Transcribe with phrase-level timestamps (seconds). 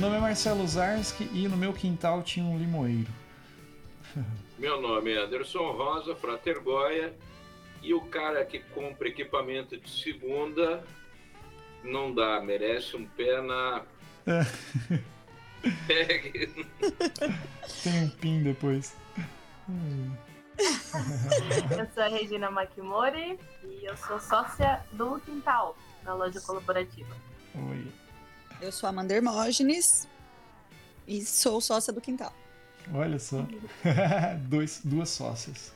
[0.00, 3.10] nome é Marcelo Zarski e no meu quintal tinha um limoeiro.
[4.58, 7.14] Meu nome é Anderson Rosa, Fratergoia,
[7.82, 10.82] e o cara que compra equipamento de segunda
[11.84, 13.82] não dá, merece um pé na.
[15.86, 16.50] Pegue.
[17.82, 18.96] Tem um pin depois.
[21.78, 27.14] eu sou a Regina Makimori e eu sou sócia do Quintal, da loja colaborativa.
[27.54, 27.86] Oi.
[28.60, 30.06] Eu sou a Amanda Hermógenes
[31.08, 32.32] e sou sócia do Quintal.
[32.92, 33.46] Olha só.
[34.48, 35.72] Dois, duas sócias.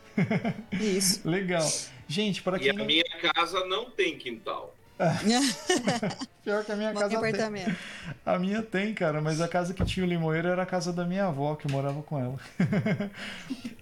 [0.71, 1.23] Isso.
[1.29, 1.67] Legal.
[2.07, 2.67] Gente, para quem.
[2.67, 2.85] E a não...
[2.85, 4.75] minha casa não tem quintal.
[6.45, 7.65] Pior que a minha Bom casa apartamento.
[7.65, 7.77] tem.
[8.25, 11.05] A minha tem, cara, mas a casa que tinha o limoeiro era a casa da
[11.05, 12.39] minha avó, que eu morava com ela.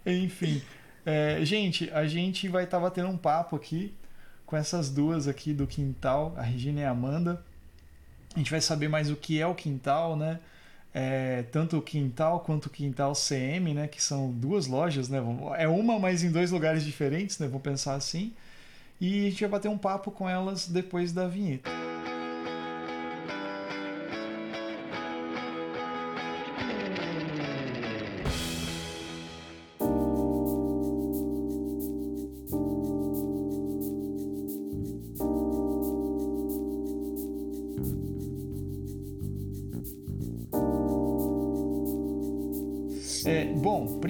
[0.07, 0.63] Enfim.
[1.05, 3.93] É, gente, a gente vai estar tá batendo um papo aqui
[4.47, 7.45] com essas duas aqui do quintal, a Regina e a Amanda.
[8.35, 10.41] A gente vai saber mais o que é o quintal, né?
[10.95, 15.23] É, tanto o Quintal quanto o Quintal CM, né, que são duas lojas, né,
[15.57, 18.33] é uma, mas em dois lugares diferentes, né, vou pensar assim.
[19.01, 21.71] E a gente vai bater um papo com elas depois da vinheta.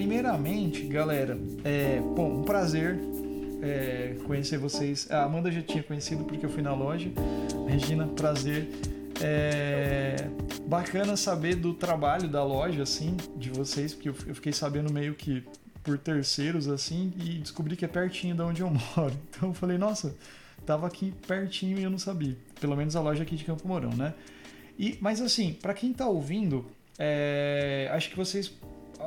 [0.03, 2.99] Primeiramente, galera, é bom, um prazer
[3.61, 5.09] é, conhecer vocês.
[5.09, 7.09] A Amanda já tinha conhecido porque eu fui na loja.
[7.69, 8.67] Regina, prazer.
[9.21, 10.27] É
[10.67, 15.41] bacana saber do trabalho da loja, assim, de vocês, porque eu fiquei sabendo meio que
[15.81, 19.13] por terceiros, assim, e descobri que é pertinho de onde eu moro.
[19.29, 20.13] Então eu falei, nossa,
[20.65, 22.35] tava aqui pertinho e eu não sabia.
[22.59, 24.13] Pelo menos a loja aqui de Campo Mourão, né?
[24.77, 26.65] E, mas assim, para quem tá ouvindo,
[26.99, 28.51] é, acho que vocês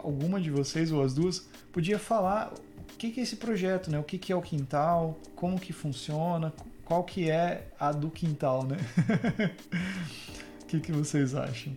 [0.02, 3.98] alguma de vocês ou as duas podia falar o que, que é esse projeto, né?
[3.98, 6.52] O que, que é o quintal, como que funciona,
[6.84, 8.76] qual que é a do quintal, né?
[10.62, 11.72] O que, que vocês acham?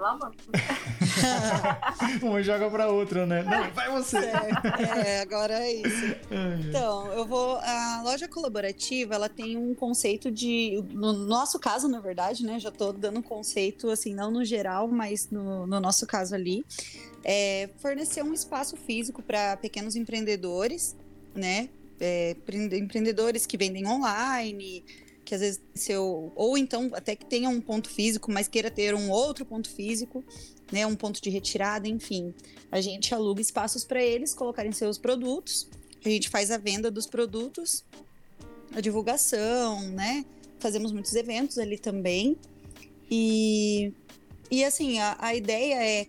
[0.00, 0.34] Vai mano.
[2.22, 3.42] Uma joga pra outra, né?
[3.42, 4.16] Não, vai você!
[4.16, 6.16] É, é agora é isso.
[6.70, 7.56] Então, eu vou.
[7.56, 10.82] A loja colaborativa, ela tem um conceito de.
[10.92, 12.58] No nosso caso, na verdade, né?
[12.58, 16.64] Já tô dando um conceito, assim, não no geral, mas no, no nosso caso ali.
[17.22, 20.96] É fornecer um espaço físico para pequenos empreendedores,
[21.34, 21.68] né?
[22.00, 22.34] É,
[22.72, 24.82] empreendedores que vendem online,
[25.30, 28.96] que às vezes seu ou então até que tenha um ponto físico, mas queira ter
[28.96, 30.24] um outro ponto físico,
[30.72, 32.34] né, um ponto de retirada, enfim.
[32.68, 35.68] A gente aluga espaços para eles colocarem seus produtos.
[36.04, 37.84] A gente faz a venda dos produtos,
[38.74, 40.24] a divulgação, né?
[40.58, 42.36] Fazemos muitos eventos ali também.
[43.08, 43.92] E
[44.50, 46.06] e assim, a, a ideia é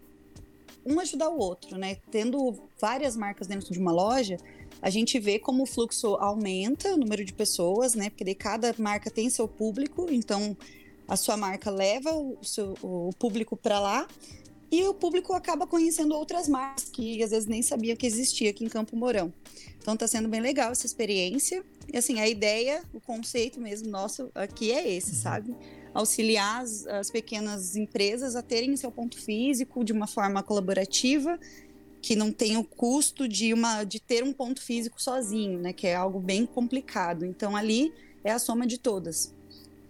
[0.84, 1.98] um ajudar o outro, né?
[2.10, 4.38] Tendo várias marcas dentro de uma loja,
[4.82, 8.10] a gente vê como o fluxo aumenta, o número de pessoas, né?
[8.10, 10.58] Porque cada marca tem seu público, então
[11.08, 14.08] a sua marca leva o, seu, o público para lá
[14.72, 18.64] e o público acaba conhecendo outras marcas que às vezes nem sabia que existia aqui
[18.64, 19.32] em Campo Mourão.
[19.78, 21.64] Então tá sendo bem legal essa experiência.
[21.92, 25.54] E assim, a ideia, o conceito mesmo nosso aqui é esse, sabe?
[25.94, 31.38] Auxiliar as, as pequenas empresas a terem seu ponto físico de uma forma colaborativa
[32.02, 35.72] que não tem o custo de uma de ter um ponto físico sozinho, né?
[35.72, 37.26] Que é algo bem complicado.
[37.26, 39.34] Então ali é a soma de todas.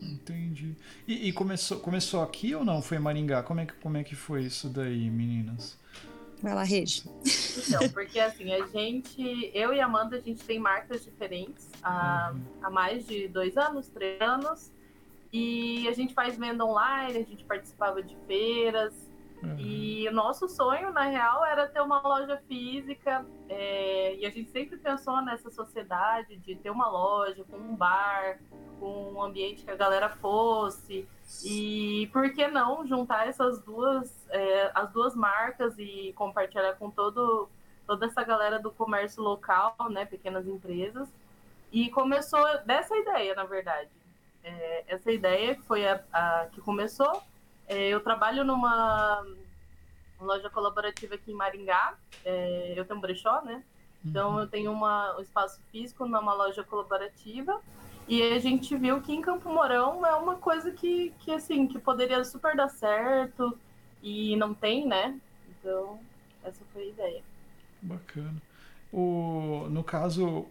[0.02, 0.76] Entendi.
[1.08, 2.82] E, e, começou, começou aqui ou não?
[2.82, 3.44] Foi em Maringá?
[3.44, 5.78] Como é que, como é que foi isso daí, meninas?
[6.42, 7.04] Vai lá, Regi.
[7.68, 12.32] Então, porque assim, a gente, eu e a Amanda, a gente tem marcas diferentes há,
[12.34, 12.42] uhum.
[12.64, 14.72] há mais de dois anos, três anos.
[15.32, 18.94] E a gente faz venda online, a gente participava de feiras,
[19.44, 19.56] Uhum.
[19.58, 23.26] E o nosso sonho, na real, era ter uma loja física.
[23.50, 28.40] É, e a gente sempre pensou nessa sociedade de ter uma loja com um bar,
[28.80, 31.08] com um ambiente que a galera fosse.
[31.44, 37.50] E por que não juntar essas duas, é, as duas marcas e compartilhar com todo,
[37.88, 41.10] toda essa galera do comércio local, né, pequenas empresas.
[41.72, 43.90] E começou dessa ideia, na verdade.
[44.44, 47.24] É, essa ideia foi a, a que começou
[47.72, 49.26] é, eu trabalho numa
[50.22, 51.96] loja colaborativa aqui em Maringá.
[52.24, 53.64] É, eu tenho um brechó, né?
[54.04, 54.40] Então uhum.
[54.42, 57.62] eu tenho uma, um espaço físico numa loja colaborativa.
[58.08, 61.80] E a gente viu que em Campo Mourão é uma coisa que, que assim, que
[61.80, 63.58] poderia super dar certo
[64.02, 65.20] e não tem, né?
[65.50, 66.00] Então,
[66.44, 67.22] essa foi a ideia.
[67.82, 68.42] Bacana.
[68.92, 70.46] O, no caso,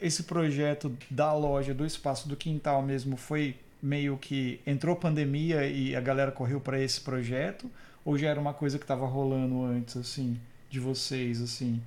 [0.00, 5.94] esse projeto da loja, do espaço do quintal mesmo, foi meio que entrou pandemia e
[5.94, 7.70] a galera correu para esse projeto?
[8.04, 11.82] Ou já era uma coisa que estava rolando antes, assim, de vocês, assim?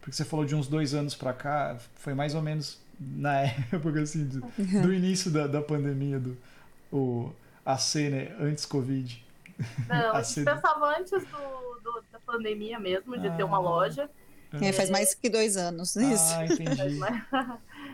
[0.00, 3.40] Porque você falou de uns dois anos para cá, foi mais ou menos na
[3.72, 4.40] época, assim, do,
[4.82, 6.36] do início da, da pandemia, do
[6.92, 7.32] o,
[7.64, 7.76] a
[8.10, 9.24] né, antes Covid.
[9.88, 14.08] Não, a gente pensava antes do, do, da pandemia mesmo, de ah, ter uma loja.
[14.60, 16.34] É, faz mais que dois anos, isso.
[16.34, 17.00] Ah, entendi.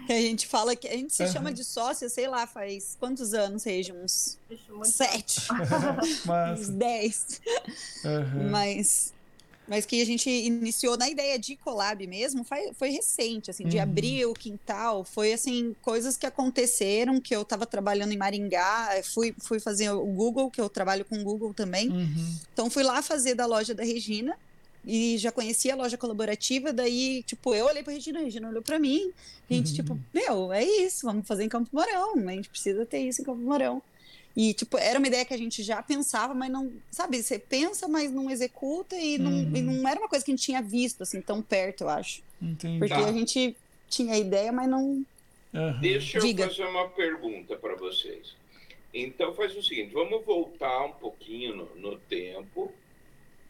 [0.09, 1.33] Que a gente fala que a gente se uhum.
[1.33, 3.93] chama de sócia, sei lá, faz quantos anos, Regi?
[3.93, 4.39] Uns
[4.85, 5.41] sete,
[6.59, 7.43] uns dez.
[8.03, 8.51] Uhum.
[8.51, 9.13] Mas
[9.69, 13.77] mas que a gente iniciou na ideia de collab mesmo, foi, foi recente, assim, de
[13.77, 13.83] uhum.
[13.83, 19.35] abrir o quintal, foi assim, coisas que aconteceram, que eu estava trabalhando em Maringá, fui,
[19.39, 22.37] fui fazer o Google, que eu trabalho com o Google também, uhum.
[22.51, 24.39] então fui lá fazer da loja da Regina,
[24.85, 28.63] e já conhecia a loja colaborativa, daí, tipo, eu olhei pra Regina, a Regina olhou
[28.63, 29.13] pra mim,
[29.49, 29.75] a gente, uhum.
[29.75, 33.25] tipo, meu, é isso, vamos fazer em Campo Mourão, a gente precisa ter isso em
[33.25, 33.83] Campo Mourão.
[34.37, 37.89] E, tipo, era uma ideia que a gente já pensava, mas não, sabe, você pensa,
[37.89, 39.57] mas não executa e, não, uhum.
[39.57, 42.23] e não era uma coisa que a gente tinha visto, assim, tão perto, eu acho.
[42.41, 42.79] Entendi.
[42.79, 43.57] Porque a gente
[43.89, 45.05] tinha ideia, mas não.
[45.53, 45.81] Uhum.
[45.81, 46.49] Deixa eu Diga.
[46.49, 48.37] fazer uma pergunta para vocês.
[48.95, 52.73] Então, faz o seguinte: vamos voltar um pouquinho no, no tempo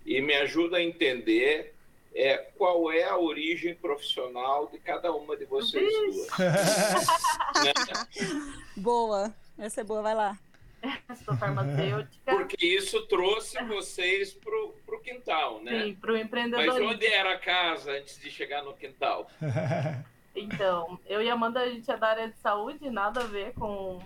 [0.05, 1.75] e me ajuda a entender
[2.15, 6.27] é, qual é a origem profissional de cada uma de vocês duas.
[8.77, 10.39] boa, essa é boa, vai lá.
[11.25, 12.19] sou farmacêutica.
[12.25, 15.85] Porque isso trouxe vocês para o quintal, né?
[15.85, 16.85] Sim, para o empreendedorismo.
[16.85, 19.31] Mas onde era a casa antes de chegar no quintal?
[20.41, 23.53] Então, eu e a Amanda, a gente é da área de saúde, nada a ver
[23.55, 24.01] com,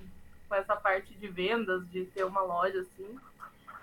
[0.49, 3.19] com essa parte de vendas, de ter uma loja assim.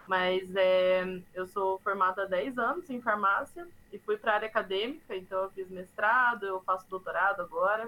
[0.10, 4.48] Mas é, eu sou formada há 10 anos em farmácia e fui para a área
[4.48, 7.88] acadêmica, então eu fiz mestrado, eu faço doutorado agora.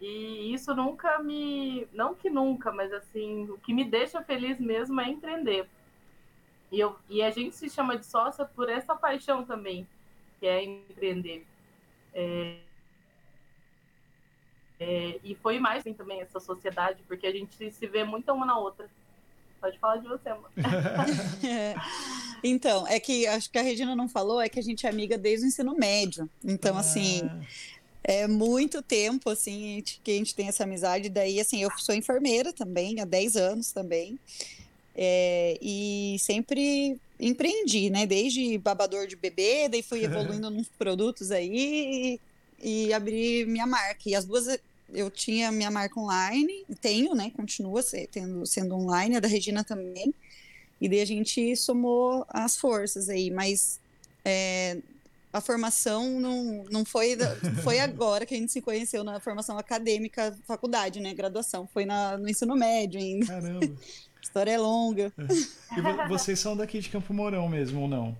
[0.00, 1.86] E isso nunca me.
[1.92, 5.68] Não que nunca, mas assim, o que me deixa feliz mesmo é empreender.
[6.72, 9.86] E, eu, e a gente se chama de sócia por essa paixão também,
[10.40, 11.46] que é empreender.
[12.12, 12.58] É,
[14.80, 18.44] é, e foi mais assim, também essa sociedade, porque a gente se vê muito uma
[18.44, 18.90] na outra.
[19.62, 20.48] Pode falar de você, mano.
[21.46, 21.74] é.
[22.42, 25.16] Então, é que acho que a Regina não falou, é que a gente é amiga
[25.16, 26.28] desde o ensino médio.
[26.44, 27.36] Então, assim, ah.
[27.36, 27.46] assim,
[28.02, 31.08] é muito tempo, assim, que a gente tem essa amizade.
[31.08, 34.18] Daí, assim, eu sou enfermeira também, há 10 anos também.
[34.96, 38.04] É, e sempre empreendi, né?
[38.04, 42.18] Desde babador de bebê, daí fui evoluindo nos produtos aí
[42.60, 44.02] e, e abri minha marca.
[44.06, 44.48] E as duas
[44.92, 47.30] eu tinha minha marca online, tenho, né?
[47.34, 50.14] Continua sendo, sendo online, a da Regina também.
[50.80, 53.80] E daí a gente somou as forças aí, mas
[54.24, 54.78] é,
[55.32, 57.16] a formação não, não foi,
[57.62, 61.14] foi agora que a gente se conheceu na formação acadêmica, faculdade, né?
[61.14, 61.66] Graduação.
[61.66, 63.26] Foi na, no ensino médio ainda.
[63.26, 63.64] Caramba.
[63.64, 65.12] A história é longa.
[65.16, 65.78] É.
[65.78, 68.16] E vocês são daqui de Campo Mourão mesmo, ou não?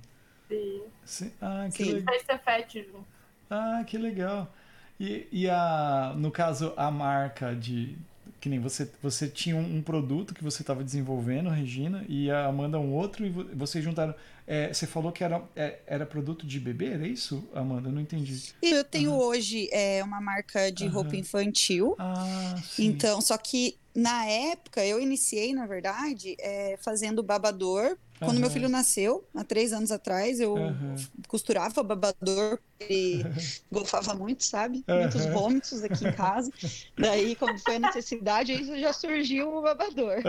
[0.48, 0.82] Sim.
[1.04, 1.32] Sim.
[1.40, 1.92] Ah, que Sim.
[1.92, 3.06] legal.
[3.50, 4.54] Ah, que legal.
[4.98, 7.96] E, e a, no caso, a marca de,
[8.40, 12.78] que nem você, você tinha um, produto que você estava desenvolvendo, Regina, e a Amanda
[12.78, 14.14] um outro, e vocês juntaram.
[14.44, 17.88] É, você falou que era, é, era produto de bebê, era isso, Amanda?
[17.88, 18.52] Eu não entendi.
[18.60, 19.18] Eu tenho uhum.
[19.18, 20.90] hoje é, uma marca de uhum.
[20.90, 21.94] roupa infantil.
[21.96, 22.86] Ah, sim.
[22.86, 27.96] Então, só que na época, eu iniciei, na verdade, é, fazendo babador.
[28.18, 28.42] Quando uhum.
[28.42, 30.94] meu filho nasceu, há três anos atrás, eu uhum.
[31.26, 33.24] costurava babador, ele
[33.70, 34.84] golfava muito, sabe?
[34.86, 36.50] Muitos vômitos aqui em casa.
[36.96, 40.22] Daí, quando foi a necessidade, aí já surgiu o babador.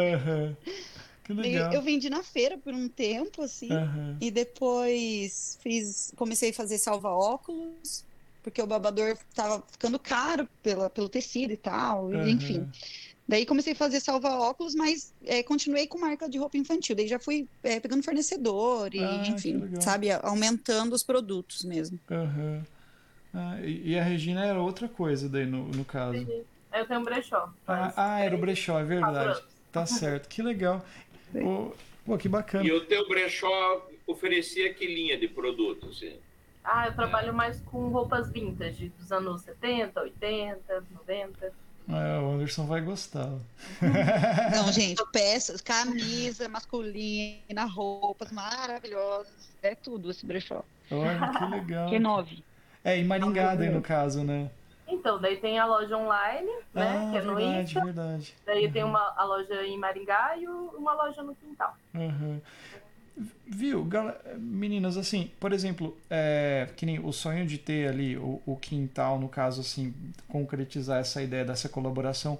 [1.24, 1.72] Que legal.
[1.72, 3.70] Eu vendi na feira por um tempo, assim,
[4.20, 8.04] e depois fiz, comecei a fazer salva-óculos,
[8.42, 12.68] porque o babador tava ficando caro pela, pelo tecido e tal, enfim.
[13.28, 16.96] Daí comecei a fazer salva-óculos, mas é, continuei com marca de roupa infantil.
[16.96, 21.98] Daí já fui é, pegando fornecedor e, ah, enfim, sabe, aumentando os produtos mesmo.
[22.10, 22.62] Uhum.
[23.34, 26.28] Ah, e a Regina era outra coisa daí, no, no caso.
[26.74, 27.52] Eu tenho um brechó.
[27.68, 29.42] Ah, ah, era o brechó, é verdade.
[29.72, 30.86] Tá certo, que legal.
[31.32, 31.74] Pô,
[32.06, 32.66] pô, que bacana.
[32.66, 35.98] E o teu brechó oferecia que linha de produtos?
[35.98, 36.18] Assim?
[36.64, 41.54] Ah, eu trabalho mais com roupas vintage, dos anos 70, 80, 90.
[41.90, 43.30] É, o Anderson vai gostar.
[44.52, 49.34] Não, gente, peças, camisa masculina, roupas maravilhosas.
[49.62, 50.64] É tudo esse brechó.
[50.90, 51.90] Olha, que legal.
[51.90, 52.44] Que nove.
[52.84, 54.50] É, em Maringá, daí, no caso, né?
[54.88, 57.08] Então, daí tem a loja online, né?
[57.08, 57.86] Ah, que é no verdade, Insta.
[57.86, 58.36] verdade.
[58.46, 58.72] Daí uhum.
[58.72, 61.76] tem uma, a loja em Maringá e uma loja no quintal.
[61.94, 62.42] Uhum.
[63.46, 63.88] Viu,
[64.40, 69.20] meninas, assim, por exemplo, é, que nem o sonho de ter ali o, o, quintal,
[69.20, 69.94] no caso, assim,
[70.28, 72.40] concretizar essa ideia dessa colaboração,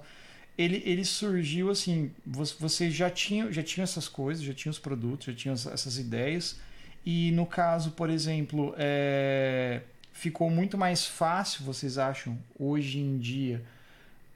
[0.58, 5.26] ele, ele surgiu assim, você já tinha, já tinha essas coisas, já tinha os produtos,
[5.26, 6.58] já tinha essas ideias,
[7.06, 9.80] e no caso, por exemplo, é,
[10.12, 13.62] ficou muito mais fácil, vocês acham, hoje em dia,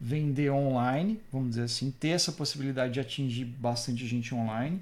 [0.01, 4.81] vender online, vamos dizer assim, ter essa possibilidade de atingir bastante gente online,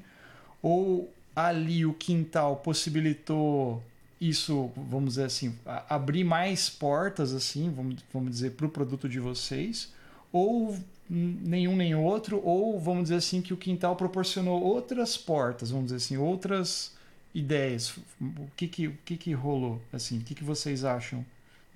[0.61, 3.83] ou ali o quintal possibilitou
[4.19, 5.55] isso, vamos dizer assim,
[5.89, 9.93] abrir mais portas, assim, vamos, vamos dizer, para o produto de vocês,
[10.33, 10.75] ou
[11.09, 15.97] nenhum nem outro, ou vamos dizer assim que o quintal proporcionou outras portas, vamos dizer
[15.97, 16.93] assim, outras
[17.35, 17.95] ideias.
[18.19, 19.81] O que que, o que, que rolou?
[19.93, 21.25] Assim, o que, que vocês acham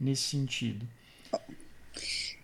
[0.01, 0.89] nesse sentido?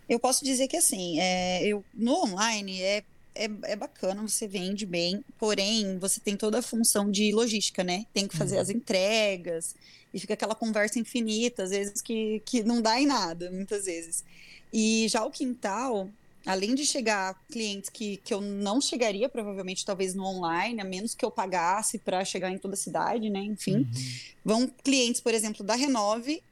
[0.09, 3.03] Eu posso dizer que assim, é, eu, no online é,
[3.45, 8.07] é, é, bacana, você vende bem, porém você tem toda a função de logística, né?
[8.13, 8.63] Tem que fazer uhum.
[8.63, 9.75] as entregas
[10.13, 14.25] e fica aquela conversa infinita, às vezes que, que não dá em nada, muitas vezes.
[14.73, 16.09] E já o quintal,
[16.45, 21.15] além de chegar clientes que, que eu não chegaria, provavelmente, talvez no online, a menos
[21.15, 23.41] que eu pagasse para chegar em toda a cidade, né?
[23.41, 23.87] Enfim, uhum.
[24.45, 26.43] vão clientes, por exemplo, da Renove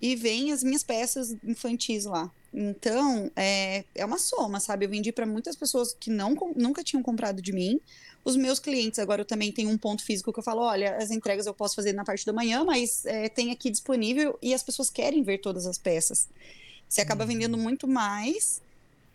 [0.00, 2.30] e vêm as minhas peças infantis lá.
[2.56, 4.84] Então, é, é uma soma, sabe?
[4.84, 7.80] Eu vendi para muitas pessoas que não, nunca tinham comprado de mim.
[8.24, 11.10] Os meus clientes, agora eu também tenho um ponto físico que eu falo: olha, as
[11.10, 14.62] entregas eu posso fazer na parte da manhã, mas é, tem aqui disponível e as
[14.62, 16.28] pessoas querem ver todas as peças.
[16.88, 17.62] Você acaba vendendo uhum.
[17.62, 18.62] muito mais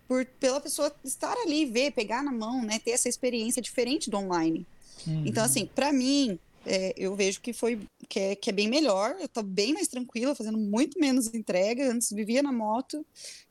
[0.05, 4.17] por pela pessoa estar ali, ver, pegar na mão, né, ter essa experiência diferente do
[4.17, 4.65] online.
[5.07, 5.23] Uhum.
[5.25, 6.37] Então, assim, para mim,
[6.69, 9.15] é, eu vejo que foi que é, que é bem melhor.
[9.19, 11.91] Eu tô bem mais tranquila, fazendo muito menos entrega.
[11.91, 13.03] Antes vivia na moto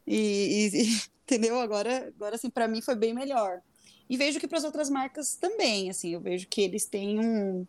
[0.06, 1.58] e, e, entendeu?
[1.58, 3.60] Agora, agora assim, para mim foi bem melhor.
[4.08, 7.66] E vejo que para as outras marcas também, assim, eu vejo que eles têm um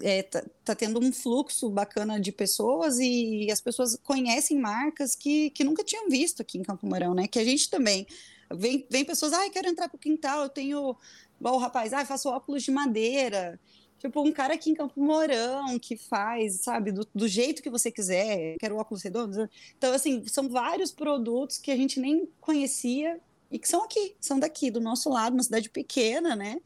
[0.00, 5.50] é, tá, tá, tendo um fluxo bacana de pessoas e, as pessoas conhecem marcas que,
[5.50, 7.28] que nunca tinham visto aqui em Campo Mourão, né?
[7.28, 8.06] Que a gente também
[8.50, 10.96] vem, vem pessoas, ai, ah, quero entrar pro quintal, eu tenho
[11.38, 13.60] o rapaz, ah, faço óculos de madeira.
[14.02, 17.88] Tipo, um cara aqui em Campo Mourão que faz, sabe, do, do jeito que você
[17.88, 19.48] quiser, quero óculos redondos.
[19.78, 24.40] Então, assim, são vários produtos que a gente nem conhecia e que são aqui, são
[24.40, 26.60] daqui, do nosso lado, uma cidade pequena, né?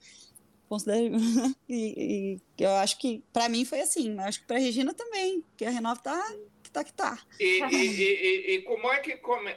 [0.66, 1.14] considero
[1.68, 5.44] e, e, eu acho que para mim foi assim, mas acho que para Regina também,
[5.58, 7.18] que a Renova tá que tá que tá.
[7.38, 9.54] E, e, e como é que come...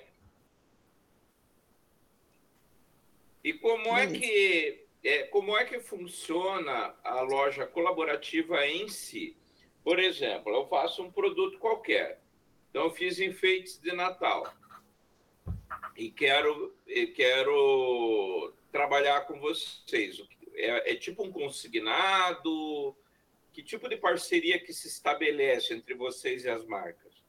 [3.42, 9.38] E como é que é, como é que funciona a loja colaborativa em si?
[9.84, 12.22] Por exemplo, eu faço um produto qualquer.
[12.70, 14.54] Então eu fiz enfeites de Natal.
[15.96, 20.22] E quero e quero trabalhar com vocês.
[20.54, 22.96] É, é tipo um consignado?
[23.54, 27.24] Que tipo de parceria que se estabelece entre vocês e as marcas?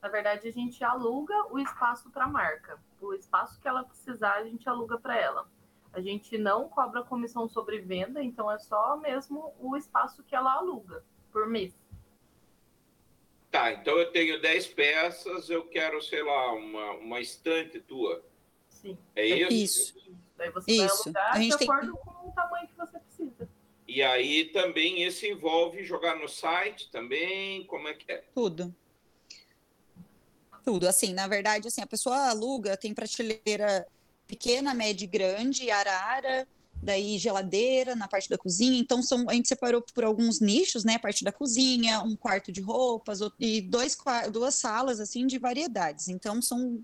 [0.00, 2.80] Na verdade, a gente aluga o espaço para a marca.
[3.00, 5.48] O espaço que ela precisar, a gente aluga para ela.
[5.92, 10.52] A gente não cobra comissão sobre venda, então é só mesmo o espaço que ela
[10.54, 11.74] aluga por mês.
[13.50, 18.22] Tá, então eu tenho 10 peças, eu quero, sei lá, uma, uma estante tua.
[18.68, 18.96] Sim.
[19.16, 19.98] É isso?
[19.98, 20.18] Isso.
[20.36, 21.12] Daí você Isso.
[21.12, 22.04] vai alugar de acordo tem...
[22.04, 23.48] com o tamanho que você precisa.
[23.86, 28.24] E aí também esse envolve jogar no site também, como é que é?
[28.34, 28.74] Tudo.
[30.62, 33.86] Tudo, assim, na verdade, assim, a pessoa aluga, tem prateleira
[34.28, 36.46] pequena, média e grande, arara,
[36.80, 38.78] daí geladeira na parte da cozinha.
[38.78, 40.94] Então são, a gente separou por alguns nichos, né?
[40.94, 43.96] A parte da cozinha, um quarto de roupas e dois,
[44.30, 46.08] duas salas assim de variedades.
[46.08, 46.80] Então são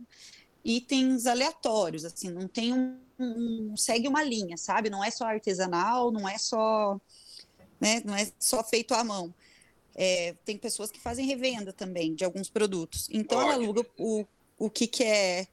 [0.65, 4.89] itens aleatórios, assim, não tem um, um, segue uma linha, sabe?
[4.89, 6.99] Não é só artesanal, não é só,
[7.79, 8.03] né?
[8.05, 9.33] Não é só feito à mão.
[9.95, 13.09] É, tem pessoas que fazem revenda também de alguns produtos.
[13.13, 14.25] Então ela aluga o,
[14.59, 15.47] o que, que é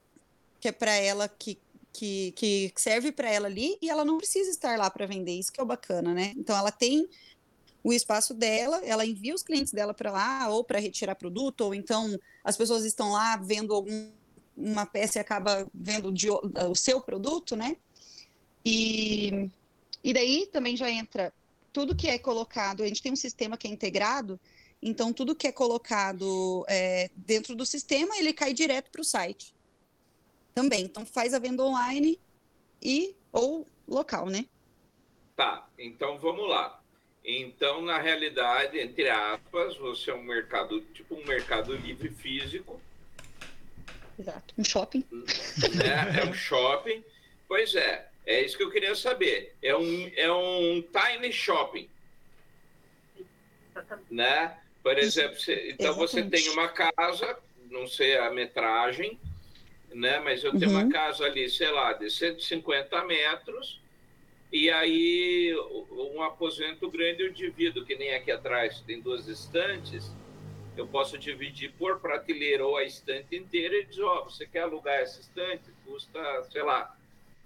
[0.62, 1.58] que é para ela que,
[1.94, 5.34] que, que serve para ela ali e ela não precisa estar lá para vender.
[5.34, 6.34] Isso que é o bacana, né?
[6.38, 7.08] Então ela tem
[7.84, 11.74] o espaço dela, ela envia os clientes dela para lá ou para retirar produto ou
[11.74, 14.12] então as pessoas estão lá vendo algum
[14.56, 17.78] uma peça e acaba vendo de, o seu produto, né?
[18.64, 19.50] E,
[20.04, 21.34] e daí também já entra
[21.74, 24.40] tudo que é colocado, a gente tem um sistema que é integrado,
[24.82, 29.54] então tudo que é colocado é, dentro do sistema, ele cai direto para o site.
[30.53, 32.20] Também, então faz a venda online
[32.81, 34.46] e ou local, né?
[35.36, 36.81] Tá, então vamos lá.
[37.24, 42.81] Então, na realidade, entre aspas, você é um mercado, tipo um mercado livre físico,
[44.22, 44.53] Exato.
[44.55, 45.03] Um shopping.
[45.12, 46.22] Né?
[46.22, 47.03] É um shopping.
[47.48, 49.55] Pois é, é isso que eu queria saber.
[49.63, 51.89] É um, é um tiny shopping.
[54.12, 54.58] Né?
[54.84, 56.12] Por exemplo, você, então Exatamente.
[56.12, 57.38] você tem uma casa,
[57.70, 59.20] não sei a metragem,
[59.94, 60.20] né?
[60.20, 60.84] Mas eu tenho uhum.
[60.84, 63.80] uma casa ali, sei lá, de 150 metros,
[64.52, 65.56] e aí
[65.92, 70.12] um aposento grande eu divido, que nem aqui atrás tem duas estantes,
[70.76, 74.62] eu posso dividir por prateleira ou a estante inteira e dizer, ó, oh, você quer
[74.62, 75.64] alugar essa estante?
[75.86, 76.96] Custa, sei lá,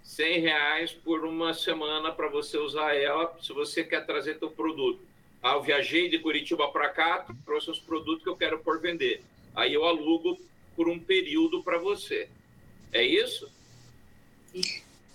[0.02, 5.00] 100 reais por uma semana para você usar ela, se você quer trazer seu produto.
[5.42, 9.22] Ah, eu viajei de Curitiba para cá, trouxe os produtos que eu quero por vender.
[9.54, 10.38] Aí eu alugo
[10.74, 12.28] por um período para você.
[12.96, 13.48] É isso?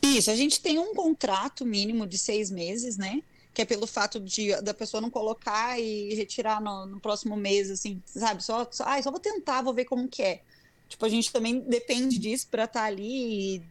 [0.01, 3.21] Isso, a gente tem um contrato mínimo de seis meses, né?
[3.53, 7.69] Que é pelo fato de da pessoa não colocar e retirar no, no próximo mês,
[7.69, 8.43] assim, sabe?
[8.43, 10.41] Só, só, ah, só vou tentar, vou ver como que é.
[10.87, 13.63] Tipo, a gente também depende disso para estar tá ali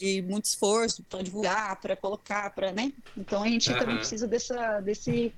[0.00, 2.92] de muito esforço para divulgar, para colocar, para, né?
[3.16, 3.78] Então a gente uhum.
[3.78, 5.32] também precisa dessa, desse.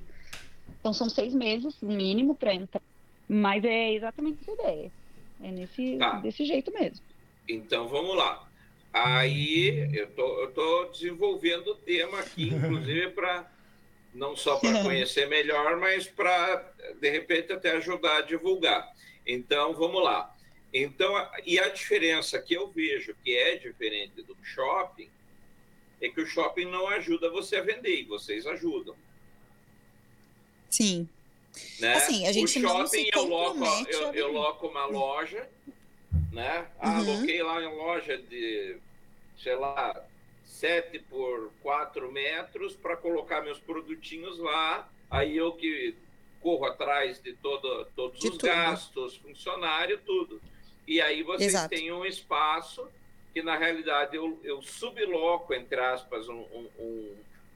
[0.78, 2.82] Então são seis meses mínimo para entrar.
[3.28, 4.92] Mas é exatamente essa ideia.
[5.42, 6.20] É nesse, tá.
[6.20, 7.04] desse jeito mesmo.
[7.48, 8.48] Então vamos lá.
[8.92, 13.50] Aí eu tô, eu tô desenvolvendo o tema aqui, inclusive para
[14.14, 18.92] não só para conhecer melhor, mas para de repente até ajudar a divulgar.
[19.26, 20.34] Então vamos lá.
[20.74, 25.10] Então, e a diferença que eu vejo que é diferente do shopping
[26.00, 28.96] é que o shopping não ajuda você a vender e vocês ajudam.
[30.70, 31.08] Sim.
[31.78, 31.94] Né?
[31.94, 35.46] Assim, a gente o shopping eu loco, eu, eu loco uma loja,
[36.32, 36.66] né?
[36.80, 37.14] Ah, uhum.
[37.14, 38.78] Aloquei lá em loja de,
[39.38, 40.02] sei lá,
[40.44, 44.88] 7 por 4 metros para colocar meus produtinhos lá.
[45.10, 45.94] Aí eu que
[46.40, 48.46] corro atrás de todo, todos de os tudo.
[48.46, 50.40] gastos, funcionário, tudo.
[50.88, 51.68] E aí vocês Exato.
[51.68, 52.88] têm um espaço
[53.32, 56.68] que, na realidade, eu, eu subloco, entre aspas, um, um,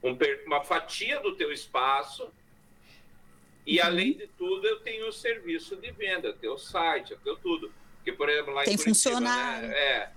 [0.03, 2.31] um, uma fatia do teu espaço.
[3.65, 3.85] E, uhum.
[3.85, 7.35] além de tudo, eu tenho o serviço de venda, eu tenho o site, eu tenho
[7.37, 7.71] tudo.
[8.07, 9.67] Porque, por exemplo, lá Tem em Curitiba, funcionário.
[9.67, 10.09] Né, é,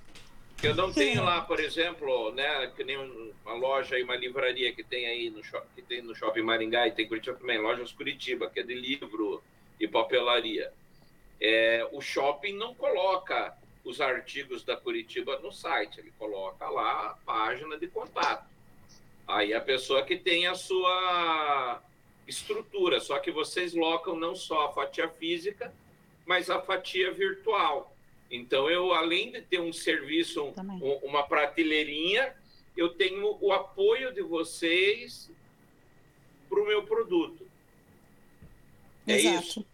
[0.62, 2.96] eu não tenho lá, por exemplo, né, que nem
[3.44, 6.86] uma loja e uma livraria que tem aí no shopping, que tem no shopping Maringá
[6.86, 9.42] e tem Curitiba também, lojas Curitiba, que é de livro
[9.80, 10.72] e papelaria.
[11.40, 17.14] É, o shopping não coloca os artigos da Curitiba no site, ele coloca lá a
[17.26, 18.48] página de contato.
[19.26, 21.82] Aí a pessoa que tem a sua
[22.28, 25.72] estrutura, só que vocês locam não só a fatia física,
[26.30, 27.92] mas a fatia virtual.
[28.30, 32.32] Então, eu, além de ter um serviço, um, uma prateleirinha,
[32.76, 35.28] eu tenho o apoio de vocês
[36.48, 37.44] para o meu produto.
[39.08, 39.44] É Exato.
[39.44, 39.66] isso?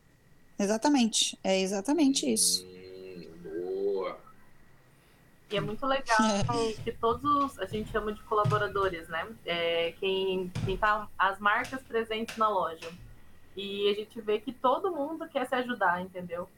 [0.59, 2.67] Exatamente, é exatamente isso.
[3.43, 4.19] boa.
[5.51, 6.17] E é muito legal
[6.83, 9.29] que todos a gente chama de colaboradores, né?
[9.45, 12.91] É, quem, quem tá as marcas presentes na loja.
[13.57, 16.49] E a gente vê que todo mundo quer se ajudar, entendeu?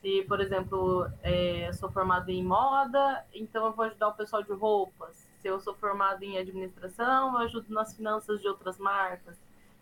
[0.00, 4.42] Se, por exemplo, é, eu sou formado em moda, então eu vou ajudar o pessoal
[4.42, 5.28] de roupas.
[5.42, 9.36] Se eu sou formado em administração, eu ajudo nas finanças de outras marcas.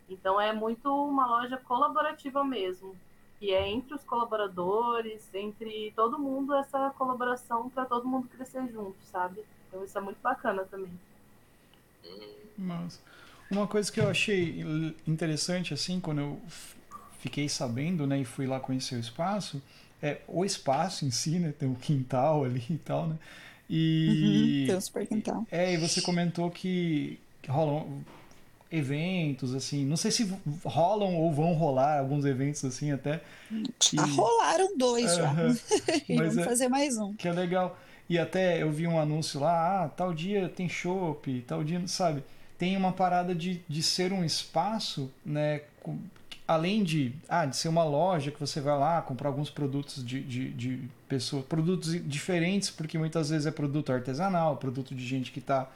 [0.08, 2.94] Então é muito uma loja colaborativa mesmo
[3.38, 8.96] que é entre os colaboradores, entre todo mundo, essa colaboração para todo mundo crescer junto,
[9.02, 9.44] sabe?
[9.68, 10.98] Então isso é muito bacana também.
[12.56, 13.02] Mas
[13.54, 14.64] uma coisa que eu achei
[15.06, 16.42] interessante assim, quando eu
[17.20, 19.62] fiquei sabendo, né, e fui lá conhecer o espaço,
[20.02, 23.16] é o espaço em si, né, tem um quintal ali e tal, né?
[23.68, 25.46] E uhum, tem um super quintal.
[25.50, 28.04] É, e você comentou que, que rolam
[28.70, 29.84] eventos, assim.
[29.86, 30.30] Não sei se
[30.64, 33.22] rolam ou vão rolar alguns eventos assim até.
[33.92, 35.32] Já rolaram dois já.
[36.08, 37.14] e vamos é, fazer mais um.
[37.14, 37.78] Que é legal.
[38.08, 42.22] E até eu vi um anúncio lá, ah, tal dia tem chopp, tal dia, sabe?
[42.64, 45.60] Tem uma parada de, de ser um espaço, né?
[45.82, 45.98] Com,
[46.48, 50.22] além de, ah, de ser uma loja que você vai lá comprar alguns produtos de,
[50.22, 55.40] de, de pessoas, produtos diferentes, porque muitas vezes é produto artesanal, produto de gente que
[55.40, 55.70] está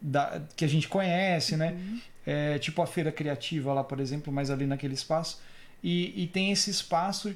[0.00, 1.72] da, que a gente conhece, né?
[1.72, 2.00] Uhum.
[2.24, 5.40] É, tipo a feira criativa lá, por exemplo, mas ali naquele espaço.
[5.82, 7.34] E, e tem esse espaço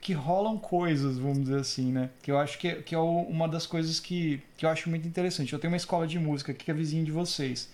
[0.00, 2.08] que rolam coisas, vamos dizer assim, né?
[2.22, 5.06] Que eu acho que é, que é uma das coisas que, que eu acho muito
[5.06, 5.52] interessante.
[5.52, 7.68] Eu tenho uma escola de música aqui que é vizinha de vocês.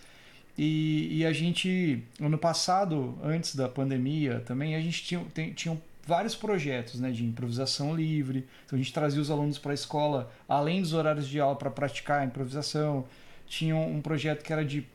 [0.58, 5.80] E, e a gente, ano passado, antes da pandemia também, a gente tinha, tem, tinha
[6.04, 8.44] vários projetos né, de improvisação livre.
[8.66, 11.70] Então a gente trazia os alunos para a escola, além dos horários de aula, para
[11.70, 13.06] praticar a improvisação
[13.48, 14.86] tinha um projeto que era de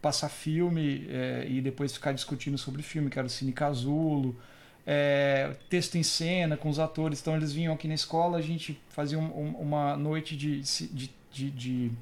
[0.00, 4.36] passar filme é, e depois ficar discutindo sobre filme, que era o Cine Casulo,
[4.86, 7.20] é, texto em cena com os atores.
[7.20, 11.10] Então eles vinham aqui na escola, a gente fazia um, um, uma noite de, de,
[11.32, 11.92] de, de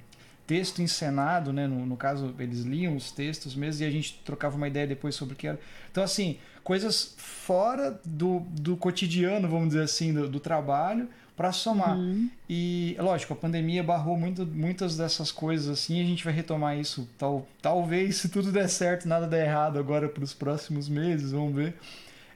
[0.46, 1.66] texto encenado, né?
[1.66, 5.14] No, no, caso, eles liam os textos mesmo e a gente trocava uma ideia depois
[5.14, 5.58] sobre o que era.
[5.90, 11.96] Então, assim, coisas fora do, do cotidiano, vamos dizer assim, do, do trabalho para somar.
[11.96, 12.30] Uhum.
[12.48, 17.08] E, lógico, a pandemia barrou muito, muitas dessas coisas assim, a gente vai retomar isso,
[17.18, 21.54] tal, talvez, se tudo der certo, nada der errado agora para os próximos meses, vamos
[21.54, 21.74] ver.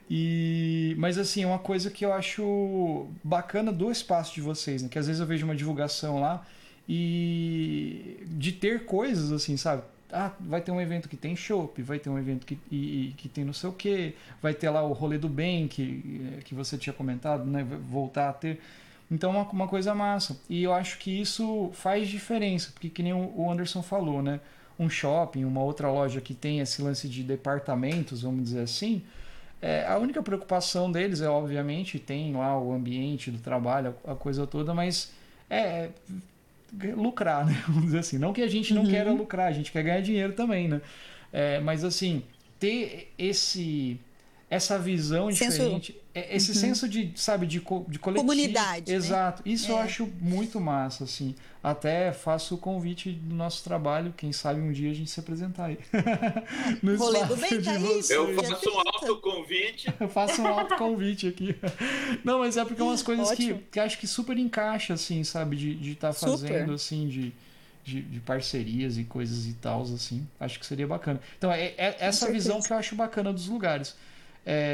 [0.09, 4.89] E, mas assim, é uma coisa que eu acho bacana do espaço de vocês, né?
[4.89, 6.43] Que às vezes eu vejo uma divulgação lá
[6.89, 9.83] e de ter coisas assim, sabe?
[10.11, 13.29] Ah, vai ter um evento que tem chopp, vai ter um evento que, e, que
[13.29, 16.79] tem não sei o que, vai ter lá o rolê do bem que, que você
[16.79, 17.63] tinha comentado, né?
[17.63, 18.59] Voltar a ter.
[19.11, 20.39] Então, uma, uma coisa massa.
[20.49, 24.39] E eu acho que isso faz diferença, porque, que nem o Anderson falou, né?
[24.79, 29.03] Um shopping, uma outra loja que tem esse lance de departamentos, vamos dizer assim,
[29.61, 34.15] é, a única preocupação deles é, obviamente, tem lá o ambiente do trabalho, a, a
[34.15, 35.11] coisa toda, mas
[35.49, 35.91] é, é
[36.95, 37.61] lucrar, né?
[37.67, 38.17] Vamos dizer assim.
[38.17, 38.89] Não que a gente não uhum.
[38.89, 40.81] queira lucrar, a gente quer ganhar dinheiro também, né?
[41.31, 42.23] É, mas assim,
[42.59, 43.99] ter esse
[44.49, 45.51] essa visão senso...
[45.51, 46.57] diferente, é, esse uhum.
[46.57, 47.61] senso de, sabe, de, de
[47.99, 48.15] coletivo.
[48.15, 48.91] Comunidade.
[48.91, 48.97] Né?
[48.97, 49.43] Exato.
[49.45, 49.53] Né?
[49.53, 49.71] Isso é.
[49.71, 51.35] eu acho muito massa, assim.
[51.61, 55.65] Até faço o convite do nosso trabalho, quem sabe um dia a gente se apresentar
[55.65, 55.77] aí.
[56.81, 59.93] no Rolê do bem, tá aí, Eu faço um autoconvite.
[59.99, 61.55] eu faço um autoconvite aqui.
[62.23, 65.55] Não, mas é porque é umas coisas que, que acho que super encaixa, assim, sabe,
[65.57, 67.33] de estar tá fazendo, assim, de.
[67.81, 70.27] De, de, parcerias e coisas e tal, assim.
[70.39, 71.19] Acho que seria bacana.
[71.39, 73.95] Então, é, é essa visão que eu acho bacana dos lugares.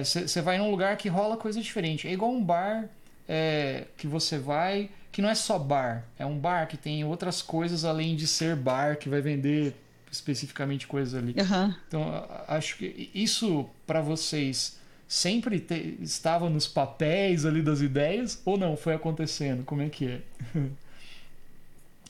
[0.03, 2.07] Você é, vai num lugar que rola coisa diferente.
[2.07, 2.87] É igual um bar
[3.27, 6.03] é, que você vai, que não é só bar.
[6.17, 9.75] É um bar que tem outras coisas além de ser bar, que vai vender
[10.11, 11.35] especificamente coisas ali.
[11.37, 11.73] Uhum.
[11.87, 18.57] Então, acho que isso para vocês sempre te, estava nos papéis ali das ideias ou
[18.57, 18.77] não?
[18.77, 19.63] Foi acontecendo?
[19.63, 20.21] Como é que é?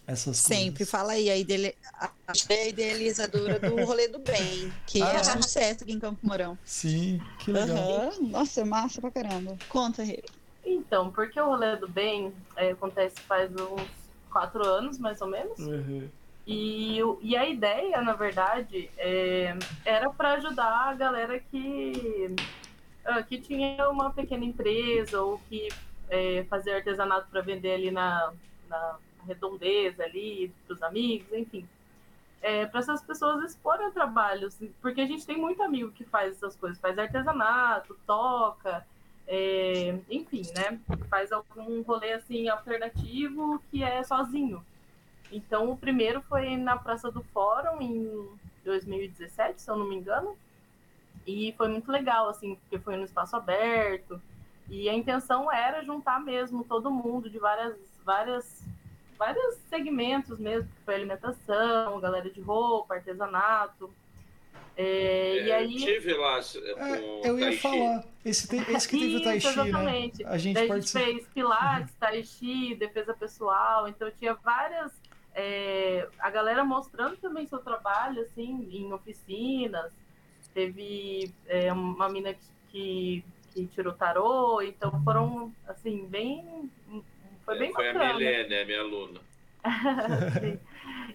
[0.07, 0.77] essas Sempre.
[0.79, 0.89] Coisas.
[0.89, 1.75] Fala aí, a, ideali...
[2.27, 6.57] a idealizadora do Rolê do Bem, que ah, é sucesso aqui em Campo Mourão.
[6.63, 8.11] Sim, que legal.
[8.19, 8.29] Uhum.
[8.29, 9.57] Nossa, é massa pra caramba.
[9.69, 10.23] Conta, Rê.
[10.63, 13.87] Então, porque o Rolê do Bem é, acontece faz uns
[14.31, 15.59] quatro anos, mais ou menos.
[15.59, 16.09] Uhum.
[16.47, 22.35] E, e a ideia, na verdade, é, era para ajudar a galera que,
[23.07, 25.69] uh, que tinha uma pequena empresa ou que
[26.07, 28.31] é, fazia artesanato para vender ali na,
[28.69, 31.67] na redondeza ali, para os amigos, enfim.
[32.41, 36.03] É, para essas pessoas exporem o trabalho, assim, porque a gente tem muito amigo que
[36.03, 38.85] faz essas coisas, faz artesanato, toca,
[39.27, 40.79] é, enfim, né?
[41.09, 44.63] Faz algum rolê assim alternativo que é sozinho.
[45.31, 48.29] Então, o primeiro foi na Praça do Fórum em
[48.63, 50.37] 2017, se eu não me engano,
[51.25, 54.21] e foi muito legal, assim, porque foi no espaço aberto.
[54.69, 58.63] E a intenção era juntar mesmo todo mundo de várias, várias
[59.17, 63.91] vários segmentos mesmo, que foi alimentação, galera de roupa, artesanato.
[64.77, 65.75] É, é, e aí...
[65.75, 69.39] tive lá é, com é, Eu ia falar, esse, te, esse que teve o Tai
[69.39, 70.23] Chi, exatamente.
[70.23, 70.29] né?
[70.29, 74.91] A gente, Daí a gente fez Pilates, Tai Chi, defesa pessoal, então tinha várias...
[75.37, 79.91] É, a galera mostrando também seu trabalho, assim, em oficinas.
[80.53, 82.39] Teve é, uma mina que,
[82.71, 83.23] que,
[83.53, 86.71] que tirou tarô, então foram, assim, bem
[87.45, 88.11] foi bem Foi bacana.
[88.11, 89.19] a Milene, minha aluna.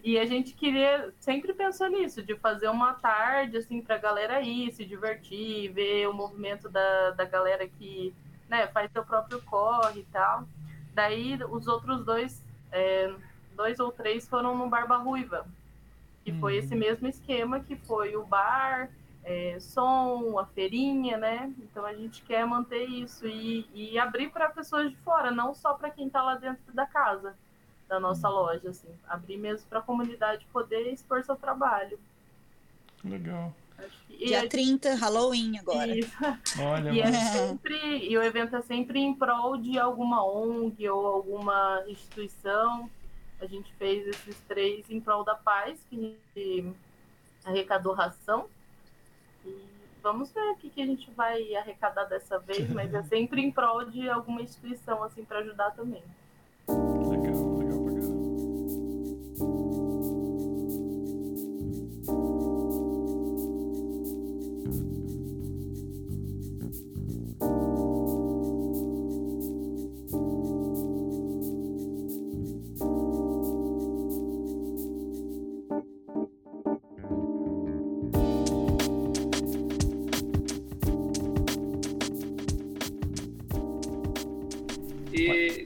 [0.02, 4.72] e a gente queria, sempre pensou nisso, de fazer uma tarde, assim, pra galera ir,
[4.72, 8.14] se divertir, ver o movimento da, da galera que
[8.48, 10.46] né, faz seu próprio corre e tal.
[10.94, 13.12] Daí os outros dois, é,
[13.54, 15.46] dois ou três foram no Barba Ruiva,
[16.24, 16.40] que uhum.
[16.40, 16.80] foi esse uhum.
[16.80, 18.88] mesmo esquema que foi o bar,
[19.24, 21.52] é, som, a feirinha, né?
[21.58, 25.74] Então a gente quer manter isso e, e abrir para pessoas de fora, não só
[25.74, 27.36] para quem está lá dentro da casa,
[27.88, 28.32] da nossa hum.
[28.32, 31.98] loja, assim, abrir mesmo para a comunidade poder expor seu trabalho.
[33.04, 33.54] Legal.
[34.06, 34.26] Que...
[34.26, 35.96] Dia 30, Halloween agora.
[35.96, 36.12] Isso.
[36.60, 41.06] Olha, e, é sempre, e o evento é sempre em prol de alguma ONG ou
[41.06, 42.90] alguma instituição.
[43.40, 46.74] A gente fez esses três em prol da paz, que
[47.42, 48.59] arrecadou ração e
[50.02, 53.50] vamos ver o que, que a gente vai arrecadar dessa vez, mas é sempre em
[53.50, 56.02] prol de alguma instituição, assim, para ajudar também.
[56.68, 57.49] Legal,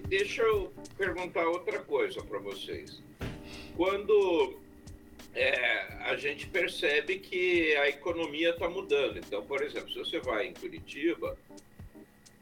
[0.09, 3.03] deixa eu perguntar outra coisa para vocês.
[3.77, 4.59] quando
[5.35, 5.53] é,
[6.05, 9.19] a gente percebe que a economia está mudando.
[9.19, 11.37] Então, por exemplo, se você vai em Curitiba,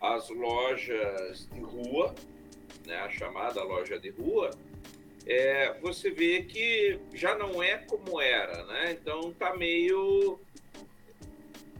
[0.00, 2.14] as lojas de rua,
[2.86, 4.50] né, a chamada loja de rua,
[5.26, 8.92] é, você vê que já não é como era, né?
[8.92, 10.38] Então tá meio.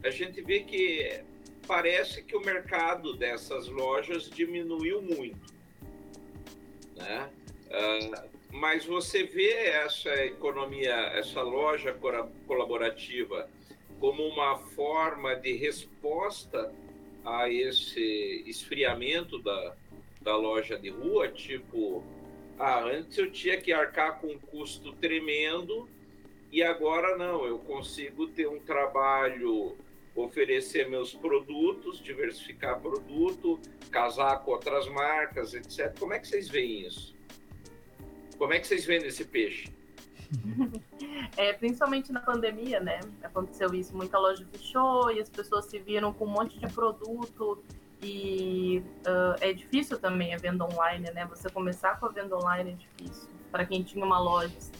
[0.03, 1.21] A gente vê que
[1.67, 5.53] parece que o mercado dessas lojas diminuiu muito,
[6.95, 7.29] né?
[7.67, 11.91] Uh, mas você vê essa economia, essa loja
[12.45, 13.49] colaborativa
[13.99, 16.71] como uma forma de resposta
[17.25, 19.75] a esse esfriamento da,
[20.21, 22.03] da loja de rua, tipo,
[22.59, 25.89] ah, antes eu tinha que arcar com um custo tremendo
[26.51, 29.75] e agora não, eu consigo ter um trabalho,
[30.15, 33.59] oferecer meus produtos, diversificar produto,
[33.91, 35.97] casar com outras marcas, etc.
[35.99, 37.15] Como é que vocês veem isso?
[38.37, 39.73] Como é que vocês vendem esse peixe?
[41.35, 42.99] É, principalmente na pandemia, né?
[43.23, 47.63] Aconteceu isso, muita loja fechou e as pessoas se viram com um monte de produto
[48.01, 51.25] e uh, é difícil também a venda online, né?
[51.27, 54.53] Você começar com a venda online é difícil para quem tinha uma loja.
[54.57, 54.71] Assim.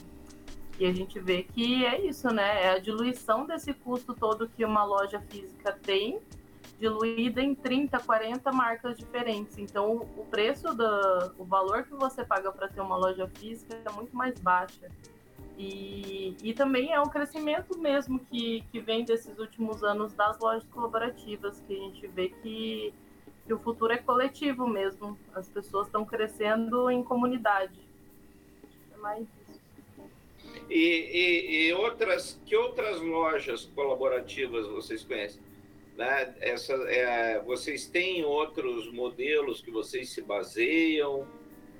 [0.78, 2.64] E a gente vê que é isso, né?
[2.64, 6.20] É a diluição desse custo todo que uma loja física tem
[6.78, 9.56] diluída em 30, 40 marcas diferentes.
[9.58, 13.92] Então, o preço do o valor que você paga para ter uma loja física é
[13.92, 14.90] muito mais baixa.
[15.56, 20.64] E, e também é um crescimento mesmo que, que vem desses últimos anos das lojas
[20.68, 22.92] colaborativas, que a gente vê que,
[23.46, 25.16] que o futuro é coletivo mesmo.
[25.32, 27.80] As pessoas estão crescendo em comunidade.
[28.92, 29.28] É mais.
[30.68, 35.42] E, e, e outras, que outras lojas colaborativas vocês conhecem?
[35.96, 36.34] Né?
[36.40, 41.26] Essa, é, vocês têm outros modelos que vocês se baseiam?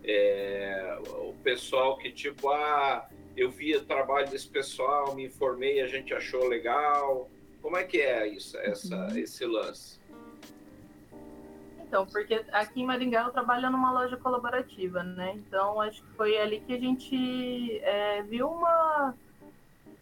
[0.04, 5.86] É, o pessoal que tipo, ah, eu vi o trabalho desse pessoal, me informei, a
[5.86, 7.30] gente achou legal.
[7.62, 9.16] Como é que é isso, essa, uhum.
[9.16, 9.98] esse lance?
[11.94, 15.32] Então, porque aqui em Maringá eu trabalho numa loja colaborativa, né?
[15.36, 19.14] Então, acho que foi ali que a gente é, viu uma,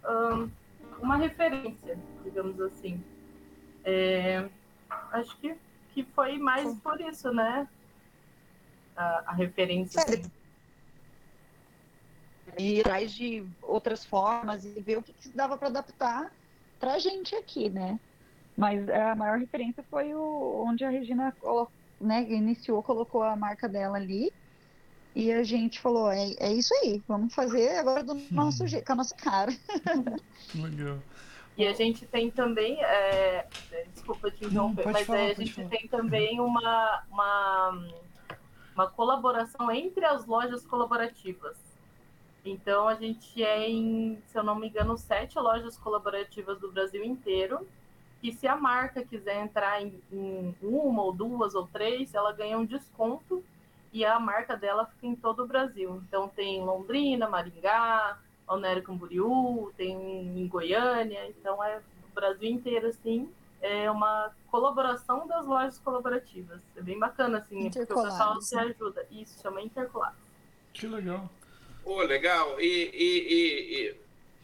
[0.08, 0.50] um,
[1.02, 3.04] uma referência, digamos assim.
[3.84, 4.48] É,
[5.12, 5.54] acho que,
[5.92, 7.68] que foi mais por isso, né?
[8.96, 10.00] A, a referência.
[10.00, 10.32] É, assim.
[12.56, 16.32] Ir atrás de outras formas e ver o que, que dava para adaptar
[16.80, 18.00] para a gente aqui, né?
[18.56, 21.34] Mas a maior referência foi o, onde a Regina
[22.02, 24.32] né, iniciou, colocou a marca dela ali.
[25.14, 28.92] E a gente falou, é, é isso aí, vamos fazer agora do nosso jeito, com
[28.92, 29.52] a nossa cara.
[30.54, 30.98] Legal.
[31.56, 33.46] E a gente tem também, é,
[33.92, 35.68] desculpa te interromper, mas falar, a gente falar.
[35.68, 37.88] tem também uma, uma,
[38.74, 41.58] uma colaboração entre as lojas colaborativas.
[42.44, 47.04] Então a gente é em, se eu não me engano, sete lojas colaborativas do Brasil
[47.04, 47.66] inteiro.
[48.22, 52.56] E se a marca quiser entrar em, em uma ou duas ou três, ela ganha
[52.56, 53.44] um desconto
[53.92, 56.02] e a marca dela fica em todo o Brasil.
[56.06, 63.28] Então tem Londrina, Maringá, Balneário Camboriú, tem em Goiânia, então é o Brasil inteiro, assim,
[63.60, 66.60] é uma colaboração das lojas colaborativas.
[66.76, 69.06] É bem bacana, assim, porque o pessoal se ajuda.
[69.10, 70.18] Isso, chama Intercolados.
[70.72, 71.30] Que legal.
[71.84, 72.60] Pô, legal.
[72.60, 74.01] E, e, e, e...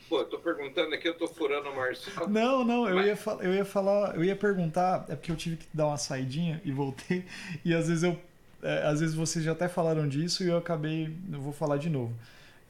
[0.09, 2.29] Pô, tô perguntando aqui, eu tô furando o Marcelo.
[2.29, 3.07] Não, não, eu, Mas...
[3.07, 6.61] ia eu ia falar, eu ia perguntar, é porque eu tive que dar uma saidinha
[6.65, 7.25] e voltei,
[7.65, 8.19] e às vezes eu.
[8.61, 11.15] É, às vezes vocês já até falaram disso e eu acabei.
[11.33, 12.13] Eu vou falar de novo.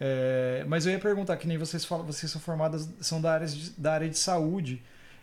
[0.01, 3.47] É, mas eu ia perguntar, que nem vocês falam, vocês são formadas, são da área
[3.47, 4.83] de, da área de saúde,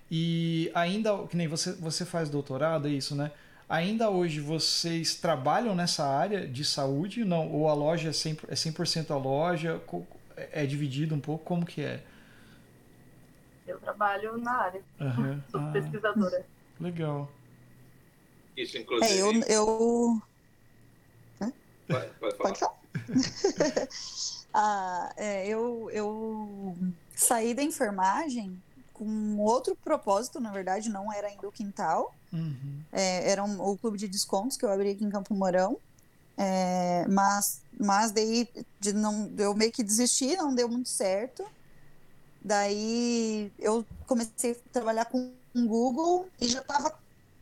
[0.09, 3.31] e ainda, que nem você, você faz doutorado, é isso, né?
[3.67, 7.25] Ainda hoje vocês trabalham nessa área de saúde?
[7.25, 7.51] Não?
[7.51, 9.81] Ou a loja é 100%, é 100 a loja?
[10.35, 11.43] É dividido um pouco?
[11.43, 12.03] Como que é?
[13.67, 14.81] Eu trabalho na área.
[14.99, 15.41] Uhum.
[15.49, 16.45] Sou ah, pesquisadora.
[16.79, 17.31] Legal.
[18.55, 19.13] Isso, inclusive.
[19.13, 19.33] É, eu.
[19.43, 20.21] eu...
[21.87, 22.53] Pode, pode falar.
[22.53, 22.75] Pode falar.
[24.57, 26.77] Ah, é, eu, eu
[27.13, 28.57] saí da enfermagem
[28.93, 32.15] com outro propósito, na verdade, não era ainda o quintal.
[32.31, 32.81] Uhum.
[32.89, 35.77] É, era um, o clube de descontos que eu abri aqui em Campo Mourão.
[36.37, 38.47] É, mas, mas daí
[38.79, 41.45] de não, eu meio que desisti, não deu muito certo.
[42.41, 46.97] Daí eu comecei a trabalhar com o Google e já estava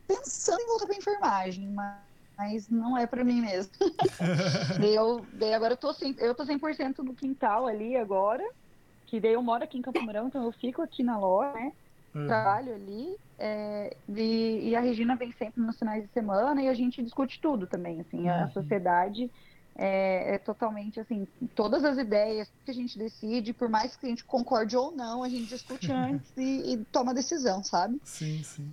[0.06, 2.04] pensando em voltar para enfermagem, mas
[2.36, 3.72] mas não é para mim mesmo.
[4.80, 8.44] daí, eu, daí agora eu tô, 100, eu tô 100% no quintal ali agora,
[9.06, 11.72] que daí eu moro aqui em Campo Mourão, então eu fico aqui na loja, né?
[12.14, 12.26] Uhum.
[12.26, 16.74] Trabalho ali, é, e, e, a Regina vem sempre nos finais de semana e a
[16.74, 18.44] gente discute tudo também, assim, uhum.
[18.44, 19.28] a sociedade
[19.76, 24.08] é, é, totalmente assim, todas as ideias que a gente decide, por mais que a
[24.08, 28.00] gente concorde ou não, a gente discute antes e, e toma decisão, sabe?
[28.04, 28.72] Sim, sim.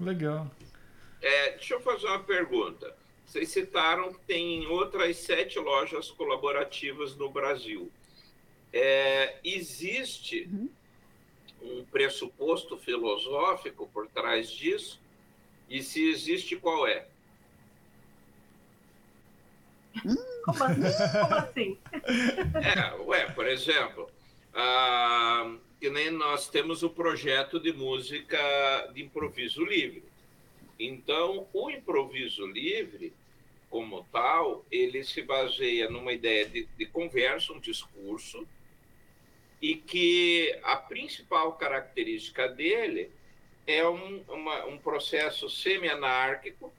[0.00, 0.50] Legal.
[1.20, 2.94] É, deixa eu fazer uma pergunta.
[3.26, 7.90] Vocês citaram que tem outras sete lojas colaborativas no Brasil.
[8.72, 10.70] É, existe uhum.
[11.62, 15.00] Um pressuposto filosófico por trás disso?
[15.68, 17.06] E se existe, qual é?
[20.44, 20.82] Como assim?
[21.18, 21.78] Como assim?
[22.62, 24.08] É, ué, por exemplo,
[24.54, 28.38] ah, que nem nós temos o projeto de música
[28.94, 30.04] de improviso livre.
[30.78, 33.12] Então, o improviso livre,
[33.68, 38.46] como tal, ele se baseia numa ideia de, de conversa, um discurso,
[39.60, 43.10] e que a principal característica dele
[43.66, 46.72] é um, uma, um processo semi-anárquico,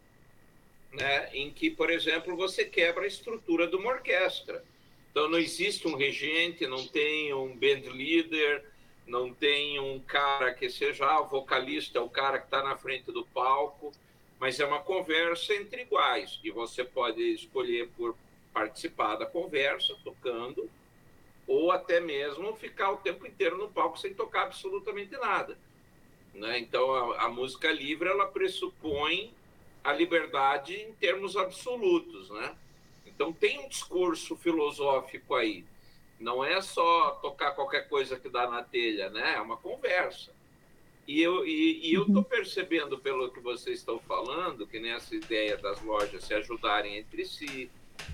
[0.92, 4.64] né, em que, por exemplo, você quebra a estrutura de uma orquestra.
[5.12, 8.66] Então, não existe um regente, não tem um band leader,
[9.06, 13.12] não tem um cara que seja ah, o vocalista, o cara que está na frente
[13.12, 13.92] do palco,
[14.40, 18.16] mas é uma conversa entre iguais e você pode escolher por
[18.54, 20.70] participar da conversa, tocando,
[21.50, 25.58] ou até mesmo ficar o tempo inteiro no palco sem tocar absolutamente nada.
[26.32, 26.60] Né?
[26.60, 29.34] Então, a, a música livre ela pressupõe
[29.84, 32.56] a liberdade em termos absolutos, né?
[33.04, 35.66] Então tem um discurso filosófico aí.
[36.20, 39.34] Não é só tocar qualquer coisa que dá na telha, né?
[39.36, 40.32] É uma conversa.
[41.08, 42.24] E eu e, e eu estou uhum.
[42.24, 47.72] percebendo pelo que vocês estão falando que nessa ideia das lojas se ajudarem entre si,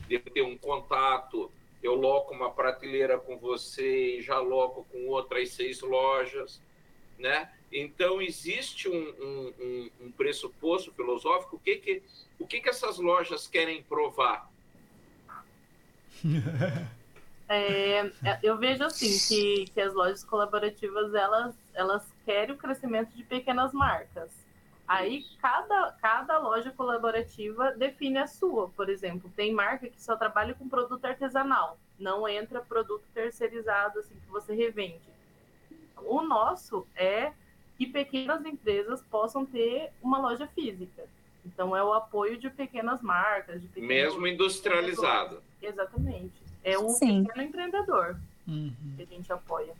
[0.07, 1.51] de ter um contato,
[1.85, 6.61] eu loco uma prateleira com você e já loco com outras seis lojas,
[7.17, 7.51] né?
[7.71, 11.57] Então existe um, um, um, pressuposto filosófico.
[11.57, 12.03] O que que
[12.39, 14.49] o que que essas lojas querem provar?
[17.47, 23.15] É, é, eu vejo assim que, que as lojas colaborativas elas, elas querem o crescimento
[23.15, 24.31] de pequenas marcas.
[24.87, 28.69] Aí cada, cada loja colaborativa define a sua.
[28.69, 34.15] Por exemplo, tem marca que só trabalha com produto artesanal, não entra produto terceirizado assim
[34.15, 35.01] que você revende.
[35.97, 37.33] O nosso é
[37.77, 41.05] que pequenas empresas possam ter uma loja física.
[41.45, 45.41] Então é o apoio de pequenas marcas, de mesmo industrializado.
[45.61, 46.33] Exatamente.
[46.63, 47.23] É um Sim.
[47.23, 48.73] pequeno empreendedor uhum.
[48.95, 49.73] que a gente apoia.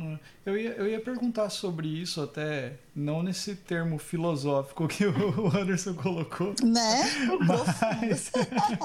[0.00, 0.18] Hum.
[0.46, 5.92] Eu ia, eu ia perguntar sobre isso até, não nesse termo filosófico que o Anderson
[5.92, 6.54] colocou.
[6.64, 7.02] Né?
[7.46, 8.32] Mas...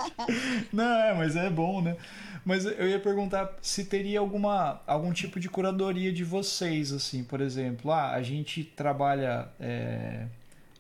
[0.73, 1.95] não, é, mas é bom, né?
[2.43, 7.39] Mas eu ia perguntar se teria alguma, algum tipo de curadoria de vocês, assim, por
[7.41, 7.91] exemplo.
[7.91, 10.25] Ah, a gente trabalha é,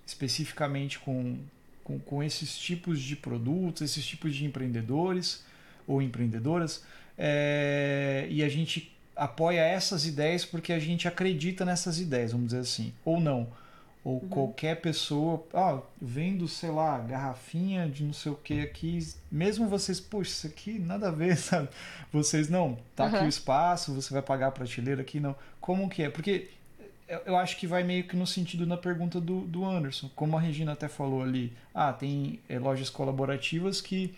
[0.05, 1.37] especificamente com,
[1.83, 5.43] com, com esses tipos de produtos, esses tipos de empreendedores
[5.87, 6.83] ou empreendedoras,
[7.17, 12.59] é, e a gente apoia essas ideias porque a gente acredita nessas ideias, vamos dizer
[12.59, 13.47] assim, ou não.
[14.03, 14.29] Ou uhum.
[14.29, 18.99] qualquer pessoa, ó, vendo, sei lá, garrafinha de não sei o que aqui,
[19.31, 21.69] mesmo vocês, puxa, isso aqui nada a ver, sabe?
[22.13, 23.15] Vocês, não, tá uhum.
[23.15, 25.35] aqui o espaço, você vai pagar a prateleira aqui, não.
[25.59, 26.09] Como que é?
[26.09, 26.49] Porque
[27.25, 30.09] eu acho que vai meio que no sentido na pergunta do, do Anderson.
[30.15, 34.13] Como a Regina até falou ali, ah, tem é, lojas colaborativas que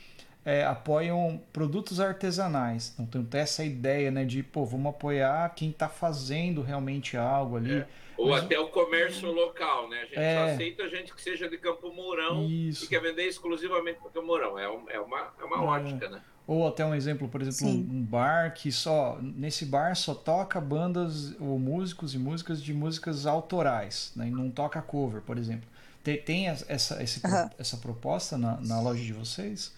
[0.47, 2.95] é, apoiam produtos artesanais.
[2.97, 7.79] Então tem essa ideia, né, de pô, vamos apoiar quem está fazendo realmente algo ali.
[7.79, 7.88] É.
[8.17, 8.45] Ou Mas...
[8.45, 9.97] até o comércio local, né?
[9.97, 10.36] A gente é...
[10.36, 12.86] só aceita gente que seja de Campo Mourão Isso.
[12.86, 14.57] e quer vender exclusivamente para Campo Mourão.
[14.57, 15.60] É, um, é uma, é uma é.
[15.60, 16.21] ótica, né?
[16.47, 19.19] Ou até um exemplo, por exemplo, um, um, bar que só.
[19.21, 24.29] Nesse bar só toca bandas ou músicos e músicas de músicas autorais, né?
[24.29, 25.67] E não toca cover, por exemplo.
[26.01, 27.49] Tem, tem essa, esse, uhum.
[27.60, 29.75] essa proposta na, na loja de vocês?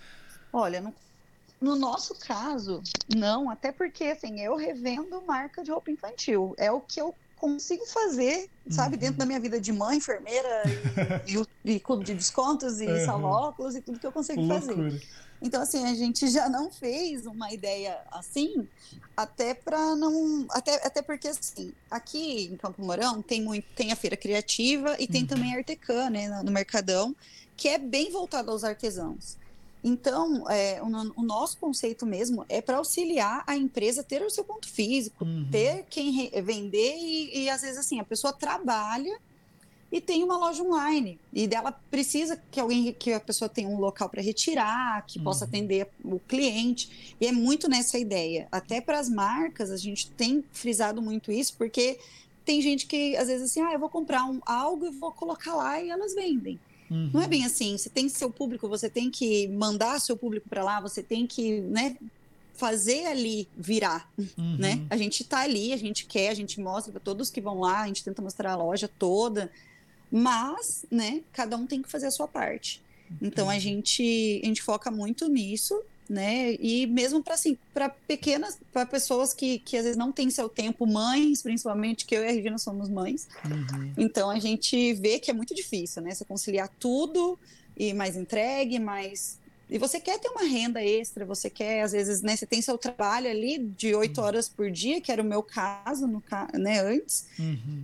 [0.51, 0.93] Olha, no,
[1.61, 2.81] no nosso caso,
[3.13, 6.53] não, até porque assim, eu revendo marca de roupa infantil.
[6.57, 8.99] É o que eu consigo fazer, sabe, uhum.
[8.99, 10.63] dentro da minha vida de mãe, enfermeira
[11.25, 11.37] e,
[11.71, 13.05] e, e clube de descontos e uhum.
[13.05, 14.75] salva-óculos e tudo que eu consigo Loucura.
[14.75, 15.01] fazer.
[15.41, 18.67] Então, assim, a gente já não fez uma ideia assim,
[19.15, 20.45] até para não.
[20.49, 25.07] Até, até porque, assim, aqui em Campo Mourão tem, muito, tem a feira criativa e
[25.07, 25.27] tem uhum.
[25.27, 27.15] também a Artecã, né, no Mercadão,
[27.55, 29.37] que é bem voltado aos artesãos.
[29.83, 34.29] Então, é, o, o, nosso conceito mesmo é para auxiliar a empresa a ter o
[34.29, 35.47] seu ponto físico, uhum.
[35.49, 39.17] ter quem vender e, e, às vezes, assim, a pessoa trabalha
[39.91, 43.79] e tem uma loja online e dela precisa que alguém que a pessoa tenha um
[43.79, 45.23] local para retirar, que uhum.
[45.23, 48.47] possa atender o cliente e é muito nessa ideia.
[48.51, 51.97] Até para as marcas a gente tem frisado muito isso porque
[52.45, 55.55] tem gente que às vezes assim, ah, eu vou comprar um, algo e vou colocar
[55.55, 56.59] lá e elas vendem.
[56.89, 57.11] Uhum.
[57.13, 57.77] Não é bem assim.
[57.77, 61.61] Você tem seu público, você tem que mandar seu público para lá, você tem que,
[61.61, 61.95] né,
[62.53, 64.57] fazer ali virar, uhum.
[64.57, 64.85] né?
[64.89, 67.81] A gente tá ali, a gente quer, a gente mostra para todos que vão lá,
[67.81, 69.49] a gente tenta mostrar a loja toda,
[70.11, 72.81] mas, né, cada um tem que fazer a sua parte.
[73.21, 76.55] Então a gente a gente foca muito nisso, né?
[76.59, 80.49] E mesmo para assim, para pequenas, para pessoas que, que às vezes não têm seu
[80.49, 83.27] tempo, mães, principalmente, que eu e a Regina somos mães.
[83.45, 83.93] Uhum.
[83.97, 86.15] Então a gente vê que é muito difícil, né?
[86.15, 87.37] Você conciliar tudo
[87.77, 89.37] e mais entregue, mais
[89.69, 92.75] e você quer ter uma renda extra, você quer, às vezes, né, você tem seu
[92.75, 94.25] trabalho ali de oito uhum.
[94.25, 96.23] horas por dia, que era o meu caso, no,
[96.57, 97.83] né, antes, uhum.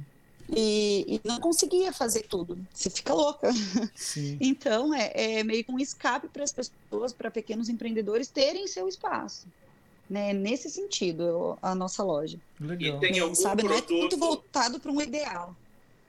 [0.49, 2.57] E, e, não conseguia fazer tudo.
[2.73, 3.51] Você fica louca.
[3.95, 4.37] Sim.
[4.45, 8.87] Então, é, é meio que um escape para as pessoas, para pequenos empreendedores terem seu
[8.87, 9.47] espaço.
[10.07, 12.37] Né, nesse sentido, a nossa loja.
[12.59, 12.97] Legal.
[12.97, 13.89] E tem algum Sabe, produto...
[13.91, 15.55] não é tudo voltado para um ideal.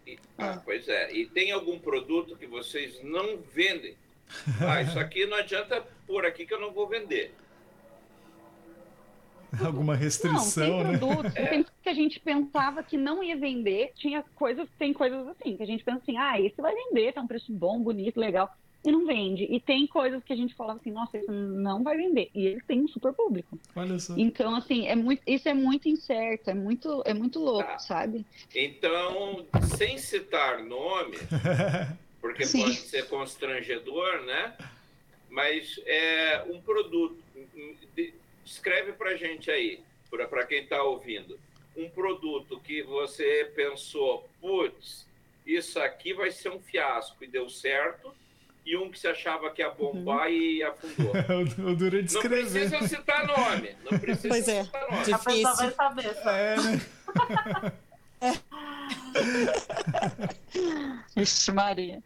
[0.07, 1.13] E, ah, ah, pois é.
[1.13, 3.95] E tem algum produto que vocês não vendem?
[4.61, 7.33] Ah, isso aqui não adianta pôr aqui que eu não vou vender.
[9.65, 11.47] Alguma restrição, não, tem produtos, né?
[11.47, 15.63] Tem que a gente pensava que não ia vender, tinha coisas, tem coisas assim, que
[15.63, 18.55] a gente pensa assim, ah, esse vai vender, tá um preço bom, bonito, legal,
[18.85, 19.45] e não vende.
[19.45, 22.31] E tem coisas que a gente falava assim, nossa, isso não vai vender.
[22.35, 23.59] E ele tem um super público.
[23.75, 24.15] Olha só.
[24.17, 27.79] Então, assim, é muito, isso é muito incerto, é muito, é muito louco, tá.
[27.79, 28.25] sabe?
[28.55, 29.45] Então,
[29.77, 31.17] sem citar nome,
[32.21, 32.63] porque Sim.
[32.63, 34.55] pode ser constrangedor, né?
[35.29, 37.19] Mas é um produto.
[38.47, 41.37] Escreve para gente aí, para quem está ouvindo,
[41.77, 45.05] um produto que você pensou, putz,
[45.45, 48.15] isso aqui vai ser um fiasco e deu certo,
[48.65, 50.33] e um que se achava que ia bombar uhum.
[50.33, 51.13] e afundou.
[51.71, 52.71] o duro de escrever.
[52.71, 53.77] Não precisa citar nome.
[53.89, 54.65] Não precisa pois é.
[54.65, 55.05] citar nome.
[55.05, 55.15] Difícil.
[55.15, 56.17] A pessoa vai saber.
[56.25, 56.83] É, né?
[61.17, 62.03] Ixi, Maria.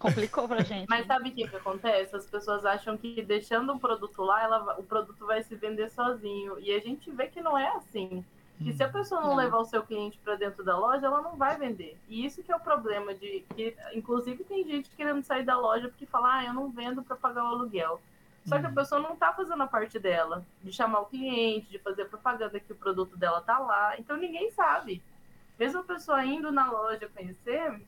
[0.00, 0.88] Complicou pra gente.
[0.88, 2.16] Mas sabe o que, que acontece?
[2.16, 6.58] As pessoas acham que deixando o produto lá, ela, o produto vai se vender sozinho.
[6.58, 8.24] E a gente vê que não é assim.
[8.56, 8.92] Que se a hum.
[8.92, 9.36] pessoa não, não.
[9.36, 11.98] levar o seu cliente para dentro da loja, ela não vai vender.
[12.08, 15.88] E isso que é o problema de que, inclusive, tem gente querendo sair da loja
[15.88, 18.00] porque fala, ah, eu não vendo para pagar o aluguel.
[18.46, 18.74] Só que a hum.
[18.74, 22.72] pessoa não está fazendo a parte dela, de chamar o cliente, de fazer propaganda que
[22.72, 23.98] o produto dela tá lá.
[23.98, 25.02] Então ninguém sabe.
[25.58, 27.78] Mesmo a pessoa indo na loja conhecer,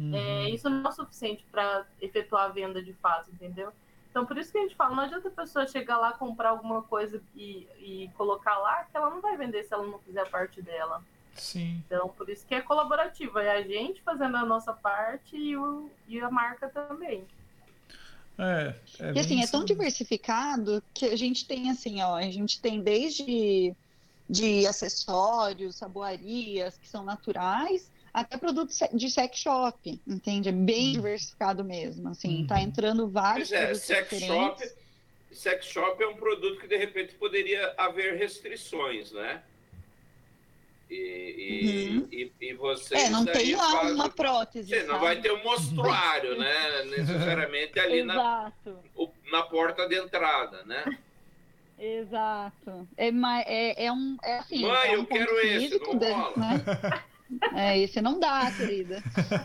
[0.00, 0.14] Uhum.
[0.14, 3.70] É, isso não é suficiente para efetuar a venda de fato, entendeu?
[4.10, 6.82] Então, por isso que a gente fala, não adianta a pessoa chegar lá, comprar alguma
[6.82, 10.26] coisa e, e colocar lá, que ela não vai vender se ela não fizer a
[10.26, 11.04] parte dela.
[11.34, 11.82] Sim.
[11.86, 13.42] Então, por isso que é colaborativa.
[13.42, 17.24] É a gente fazendo a nossa parte e, o, e a marca também.
[18.38, 22.60] É, é e assim, é tão diversificado que a gente tem assim, ó, a gente
[22.60, 23.76] tem desde
[24.28, 30.48] de acessórios, saboarias que são naturais, até produtos de sex shop, entende?
[30.48, 30.92] É bem uhum.
[30.92, 32.62] diversificado mesmo, assim, tá uhum.
[32.62, 34.28] entrando vários é, produtos sex diferentes.
[34.28, 34.74] Shop,
[35.32, 39.42] sex shop é um produto que de repente poderia haver restrições, né?
[40.90, 42.08] E, uhum.
[42.10, 42.96] e, e, você.
[42.96, 43.92] É, não tem lá faz...
[43.92, 44.68] uma prótese.
[44.68, 46.84] Você não vai ter um mostruário, né?
[46.98, 48.52] Necessariamente ali na,
[49.30, 50.84] na porta de entrada, né?
[51.78, 52.88] Exato.
[52.96, 53.08] É,
[53.46, 54.16] é, é um.
[54.22, 56.36] É assim, Mãe, é um eu quero esse, não rola.
[56.36, 57.04] Né?
[57.54, 59.02] É, esse não dá, querida.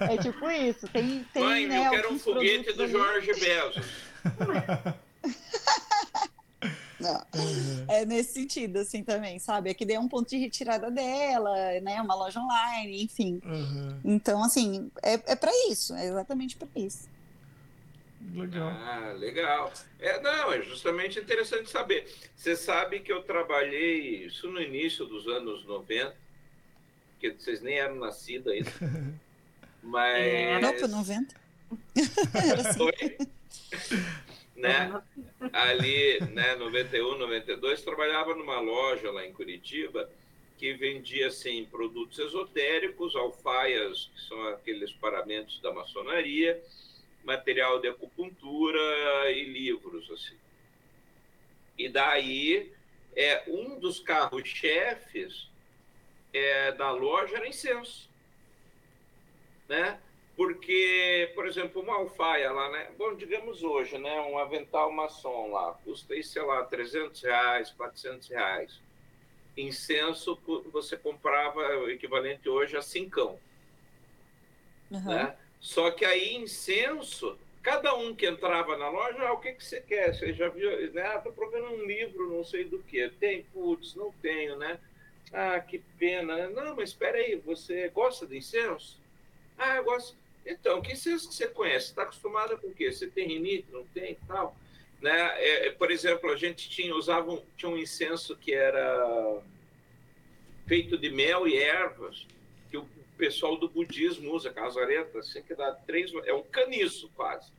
[0.10, 0.88] É tipo isso.
[0.88, 3.86] Tem, tem, Mãe, né, eu quero um foguete do Jorge Bezos.
[7.00, 7.26] Não.
[7.88, 9.70] É nesse sentido, assim, também, sabe?
[9.70, 12.02] Aqui é um ponto de retirada dela, né?
[12.02, 13.40] Uma loja online, enfim.
[13.44, 14.00] Uhum.
[14.04, 17.08] Então, assim, é, é para isso, é exatamente para isso.
[18.34, 18.70] Legal.
[18.70, 19.72] Ah, legal.
[20.00, 22.12] É, não, é justamente interessante saber.
[22.36, 26.16] Você sabe que eu trabalhei isso no início dos anos 90,
[27.16, 28.72] porque vocês nem eram nascidos ainda.
[29.82, 30.24] Mas.
[30.24, 31.36] É, não, por 90.
[32.78, 33.18] Foi.
[34.56, 35.02] né?
[35.52, 40.10] Ali, né, 91, 92, trabalhava numa loja lá em Curitiba
[40.58, 46.62] que vendia assim produtos esotéricos, alfaias, que são aqueles paramentos da maçonaria,
[47.24, 50.36] material de acupuntura e livros assim.
[51.78, 52.72] E daí
[53.16, 55.50] é um dos carros-chefes
[56.38, 58.10] é, da loja era incenso.
[59.68, 60.00] Né?
[60.36, 62.92] Porque, por exemplo, uma alfaia lá, né?
[62.98, 64.20] Bom, digamos hoje, né?
[64.22, 68.82] Um avental maçom lá, custa, sei lá, 300 reais, 400 reais.
[69.56, 70.38] Incenso,
[70.74, 73.40] você comprava o equivalente hoje a cincão.
[74.92, 75.06] Uhum.
[75.06, 75.38] Né?
[75.62, 79.80] Só que aí, incenso, cada um que entrava na loja, ah, o que, que você
[79.80, 80.14] quer?
[80.14, 80.92] Você já viu?
[80.92, 81.02] Né?
[81.02, 83.08] Ah, tô procurando um livro, não sei do que.
[83.12, 83.44] Tem?
[83.54, 84.78] Putz, não tenho, né?
[85.38, 86.48] Ah, que pena.
[86.50, 88.98] Não, mas espera aí, você gosta de incenso?
[89.58, 90.16] Ah, eu gosto.
[90.46, 91.88] Então, que incenso que você conhece?
[91.88, 92.90] Está acostumada com o quê?
[92.90, 93.68] Você tem rinite?
[93.70, 94.18] Não tem?
[94.26, 94.56] Tal.
[95.02, 95.12] Né?
[95.12, 99.42] É, é, por exemplo, a gente tinha, usava um, tinha um incenso que era
[100.66, 102.26] feito de mel e ervas,
[102.72, 106.14] que o pessoal do budismo usa, casareta, assim, que dá três...
[106.24, 107.52] É um caniço, quase.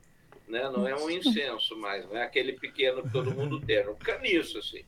[0.49, 0.63] Né?
[0.71, 3.97] Não é um incenso mais, não é aquele pequeno que todo mundo tem, é um
[3.97, 4.83] caniço, assim.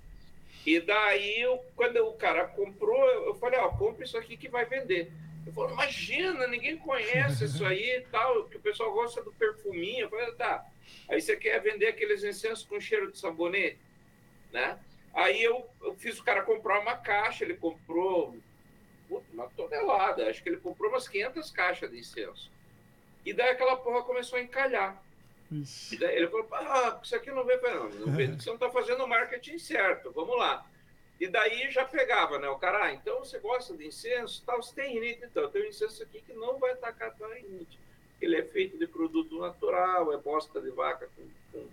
[0.68, 4.66] E daí, eu, quando o cara comprou, eu falei, ó, compra isso aqui que vai
[4.66, 5.10] vender.
[5.46, 10.00] Eu falei, imagina, ninguém conhece isso aí tal, que o pessoal gosta do perfuminho.
[10.00, 10.62] Eu falei, tá,
[11.08, 13.78] aí você quer vender aqueles incensos com cheiro de sabonete,
[14.52, 14.78] né?
[15.14, 18.36] Aí eu, eu fiz o cara comprar uma caixa, ele comprou
[19.32, 22.52] uma tonelada, acho que ele comprou umas 500 caixas de incenso.
[23.24, 25.02] E daí aquela porra começou a encalhar.
[25.50, 26.02] Ixi.
[26.02, 29.04] Ele falou, ah, isso aqui não vem para não, não vê, você não está fazendo
[29.04, 30.66] o marketing certo, vamos lá.
[31.20, 32.48] E daí já pegava, né?
[32.48, 35.68] O cara, ah, então você gosta de incenso, tal, você tem rinite, então, tem um
[35.68, 37.78] incenso aqui que não vai atacar a tua rinite.
[38.20, 41.66] Ele é feito de produto natural, é bosta de vaca com, com,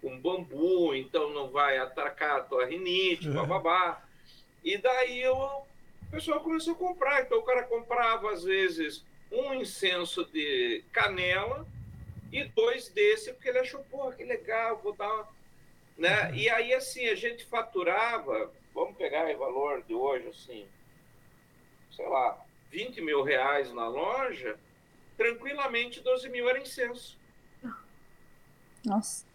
[0.00, 3.34] com bambu, então não vai atacar a tua rinite, uhum.
[3.34, 4.02] bababá.
[4.64, 9.52] E daí eu, o pessoal começou a comprar, então o cara comprava às vezes um
[9.52, 11.66] incenso de canela,
[12.32, 15.28] e dois desse, porque ele achou, porra, que legal, vou dar uma...
[15.96, 16.34] Né?
[16.34, 20.68] E aí, assim, a gente faturava, vamos pegar o valor de hoje, assim,
[21.90, 24.58] sei lá, 20 mil reais na loja,
[25.16, 27.18] tranquilamente 12 mil era incenso.
[28.84, 29.26] Nossa.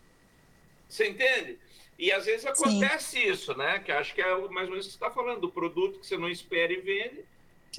[0.87, 1.59] Você entende?
[1.97, 3.29] E às vezes acontece Sim.
[3.29, 3.79] isso, né?
[3.79, 6.07] Que acho que é mais ou menos o que você está falando, do produto que
[6.07, 7.25] você não espera e vende,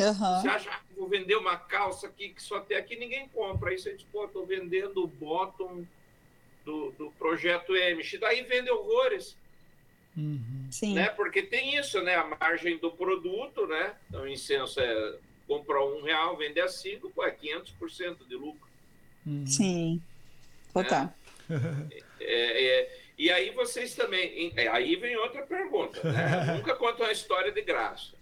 [0.03, 0.41] Uhum.
[0.41, 3.71] Você acha que vou vender uma calça aqui que só tem aqui, ninguém compra.
[3.71, 5.85] Aí você diz, pô, estou vendendo o bottom
[6.65, 8.19] do, do projeto MX.
[8.21, 9.37] Daí vende horrores.
[10.17, 10.67] Uhum.
[10.71, 10.95] Sim.
[10.95, 11.09] Né?
[11.11, 12.17] Porque tem isso, né?
[12.17, 13.95] A margem do produto, né?
[14.09, 15.17] Então, o incenso é
[15.47, 18.69] comprar um real, vender a cinco, pô, é 500% de lucro.
[19.27, 19.47] Uhum.
[19.47, 20.03] Sim.
[20.73, 21.05] Total.
[21.05, 21.15] Né?
[22.27, 24.51] É, é, e aí vocês também.
[24.57, 26.01] É, aí vem outra pergunta.
[26.11, 26.55] Né?
[26.57, 28.13] Nunca contam uma história de graça.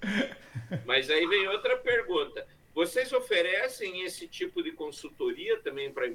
[0.87, 2.47] Mas aí vem outra pergunta.
[2.75, 6.07] Vocês oferecem esse tipo de consultoria também para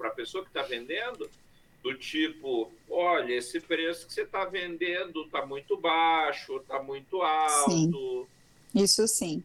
[0.00, 1.28] a pessoa que está vendendo?
[1.82, 8.26] Do tipo, olha, esse preço que você está vendendo está muito baixo, está muito alto.
[8.72, 8.82] Sim.
[8.82, 9.42] Isso sim.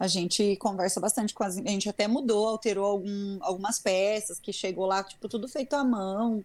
[0.00, 1.58] A gente conversa bastante com as.
[1.58, 5.84] A gente até mudou, alterou algum, algumas peças que chegou lá, tipo, tudo feito à
[5.84, 6.44] mão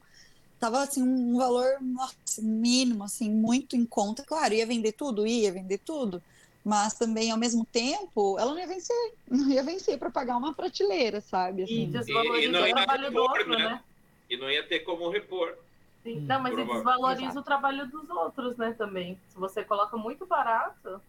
[0.59, 5.51] tava assim um valor nossa, mínimo assim muito em conta claro ia vender tudo ia
[5.51, 6.21] vender tudo
[6.63, 10.53] mas também ao mesmo tempo ela não ia vencer não ia vencer para pagar uma
[10.53, 11.83] prateleira sabe assim.
[11.83, 13.57] e desvaloriza e, e o trabalho do outro né?
[13.57, 13.83] né?
[14.29, 15.55] e não ia ter como repor
[16.03, 16.21] Sim.
[16.21, 17.39] não mas desvaloriza Exato.
[17.39, 21.01] o trabalho dos outros né também se você coloca muito barato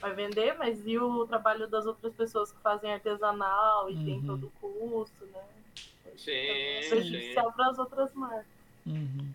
[0.00, 4.04] vai vender mas e o trabalho das outras pessoas que fazem artesanal e uhum.
[4.04, 5.42] tem todo o custo né
[6.16, 9.32] sim, é prejudicial para as outras marcas Uhum.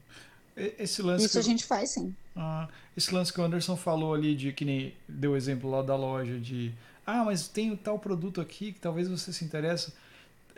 [0.56, 2.16] Esse lance Isso que, a gente faz sim.
[2.38, 5.82] Ah, esse lance que o Anderson falou ali de que nem deu o exemplo lá
[5.82, 6.72] da loja de
[7.08, 9.94] ah, mas tem tal produto aqui que talvez você se interesse.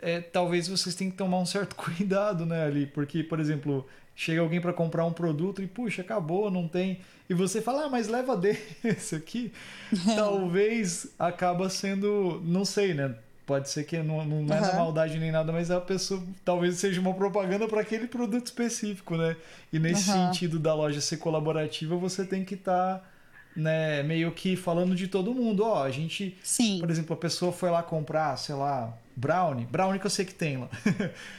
[0.00, 4.40] É, talvez vocês tenham que tomar um certo cuidado, né, ali, porque, por exemplo, chega
[4.40, 8.08] alguém para comprar um produto e puxa, acabou, não tem, e você fala, ah, mas
[8.08, 8.36] leva
[8.82, 9.52] desse aqui,
[10.16, 13.14] talvez acaba sendo, não sei, né?
[13.46, 14.52] Pode ser que não, não uhum.
[14.52, 18.46] é na maldade nem nada, mas a pessoa talvez seja uma propaganda para aquele produto
[18.46, 19.36] específico, né?
[19.72, 20.26] E nesse uhum.
[20.26, 23.04] sentido da loja ser colaborativa, você tem que estar tá,
[23.56, 25.64] né, meio que falando de todo mundo.
[25.64, 26.78] Ó, a gente, Sim.
[26.78, 29.66] por exemplo, a pessoa foi lá comprar, sei lá, brownie.
[29.66, 30.68] Brownie que eu sei que tem lá.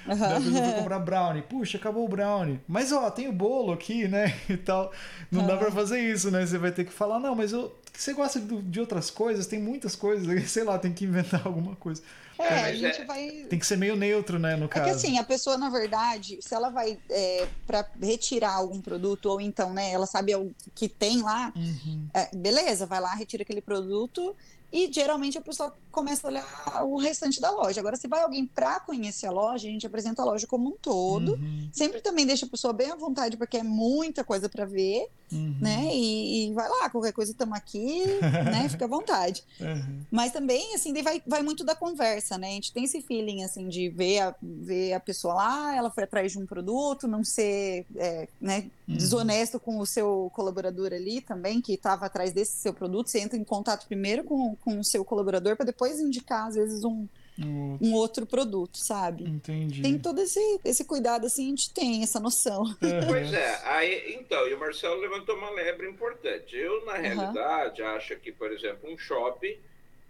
[0.08, 0.14] Uhum.
[0.14, 1.42] a pessoa foi comprar brownie.
[1.42, 2.60] Puxa, acabou o brownie.
[2.68, 4.38] Mas ó, tem o bolo aqui, né?
[4.50, 4.92] E tal.
[5.32, 5.48] Não uhum.
[5.48, 6.46] dá para fazer isso, né?
[6.46, 9.96] Você vai ter que falar, não, mas eu você gosta de outras coisas, tem muitas
[9.96, 12.02] coisas, sei lá, tem que inventar alguma coisa.
[12.40, 13.30] É, é a gente é, vai.
[13.50, 14.86] Tem que ser meio neutro, né, no caso.
[14.86, 19.28] É que assim, a pessoa, na verdade, se ela vai é, para retirar algum produto,
[19.28, 22.08] ou então, né, ela sabe o que tem lá, uhum.
[22.14, 24.36] é, beleza, vai lá, retira aquele produto
[24.72, 27.82] e geralmente a pessoa começa a olhar o restante da loja.
[27.82, 30.78] Agora, se vai alguém para conhecer a loja, a gente apresenta a loja como um
[30.82, 31.34] todo.
[31.34, 31.70] Uhum.
[31.74, 35.58] Sempre também deixa a pessoa bem à vontade, porque é muita coisa para ver, uhum.
[35.60, 35.90] né?
[35.94, 38.68] E, e, vai lá, qualquer coisa estamos aqui, né?
[38.72, 39.44] Fica à vontade.
[39.60, 40.00] Uhum.
[40.10, 42.48] Mas também, assim, vai, vai muito da conversa, né?
[42.48, 46.06] A gente tem esse feeling, assim, de ver a, ver a pessoa lá, ela foi
[46.06, 48.70] atrás de um produto, não ser, é, né?
[48.92, 48.98] Uhum.
[48.98, 53.10] Desonesto com o seu colaborador ali também, que estava atrás desse seu produto.
[53.10, 56.84] Você entra em contato primeiro com com o seu colaborador para depois indicar, às vezes,
[56.84, 57.08] um,
[57.40, 59.24] um, um outro produto, sabe?
[59.24, 59.82] Entendi.
[59.82, 62.64] Tem todo esse, esse cuidado, assim, a gente tem essa noção.
[62.82, 63.08] Uhum.
[63.08, 66.56] Pois é, aí, então, e o Marcelo levantou uma lebre importante.
[66.56, 67.88] Eu, na realidade, uhum.
[67.90, 69.58] acho que, por exemplo, um shopping,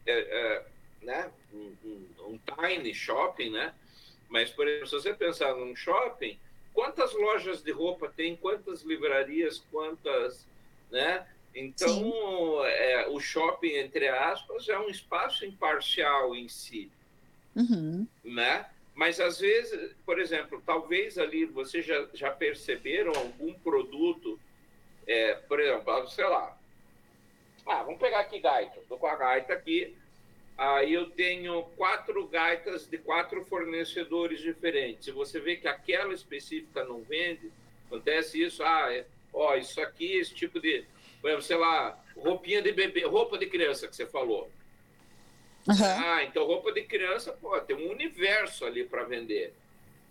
[0.06, 0.66] é, é,
[1.04, 3.74] né, um, um, um tiny shopping, né?
[4.30, 6.40] Mas, por exemplo, se você pensar num shopping,
[6.74, 10.48] quantas lojas de roupa tem, quantas livrarias, quantas,
[10.90, 11.28] né?
[11.54, 16.90] Então, é, o shopping, entre aspas, é um espaço imparcial em si,
[17.56, 18.08] uhum.
[18.24, 18.70] né?
[18.94, 24.40] Mas, às vezes, por exemplo, talvez ali vocês já, já perceberam algum produto,
[25.06, 26.58] é, por exemplo, sei lá,
[27.66, 29.96] ah, vamos pegar aqui gaita, estou com a gaita aqui,
[30.58, 35.06] aí eu tenho quatro gaitas de quatro fornecedores diferentes.
[35.06, 37.52] Se você vê que aquela específica não vende,
[37.88, 40.86] acontece isso, ah, é, ó, isso aqui, esse tipo de,
[41.20, 44.50] por exemplo, sei lá, roupinha de bebê, roupa de criança que você falou.
[45.68, 45.76] Uhum.
[45.84, 49.54] Ah, então roupa de criança, pô, tem um universo ali para vender.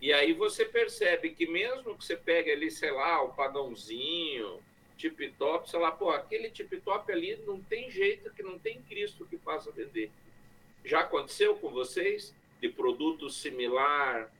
[0.01, 4.59] E aí você percebe que mesmo que você pegue ali, sei lá, o padrãozinho,
[4.97, 8.81] tip top, sei lá, pô, aquele tip top ali não tem jeito que não tem
[8.83, 10.09] Cristo que faça vender.
[10.83, 14.31] Já aconteceu com vocês de produto similar,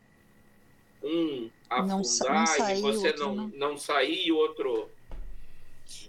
[1.03, 4.89] um afundar não, não e você não, não, não sair e outro.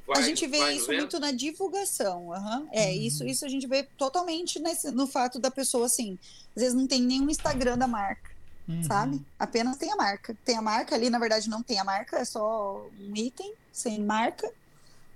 [0.06, 0.98] Vai, a gente vê isso vendo?
[0.98, 2.28] muito na divulgação.
[2.28, 2.68] Uhum.
[2.72, 2.92] É, uhum.
[2.92, 6.18] isso, isso a gente vê totalmente nesse, no fato da pessoa, assim,
[6.54, 8.30] às vezes não tem nenhum Instagram da marca.
[8.68, 8.82] Uhum.
[8.84, 9.20] Sabe?
[9.38, 10.36] Apenas tem a marca.
[10.44, 14.00] Tem a marca ali, na verdade, não tem a marca, é só um item sem
[14.00, 14.50] marca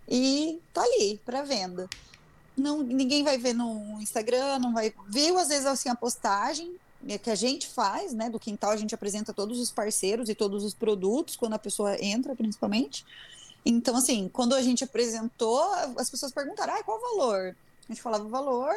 [0.09, 1.89] e tá ali para venda
[2.57, 4.93] não, ninguém vai ver no Instagram, não vai.
[5.09, 6.75] Viu, às vezes, assim, a postagem
[7.07, 8.31] é, que a gente faz, né?
[8.31, 12.03] Do quintal, a gente apresenta todos os parceiros e todos os produtos, quando a pessoa
[12.03, 13.05] entra, principalmente.
[13.65, 15.61] Então, assim, quando a gente apresentou,
[15.99, 17.57] as pessoas perguntaram, ah, qual o valor?
[17.89, 18.73] A gente falava o valor,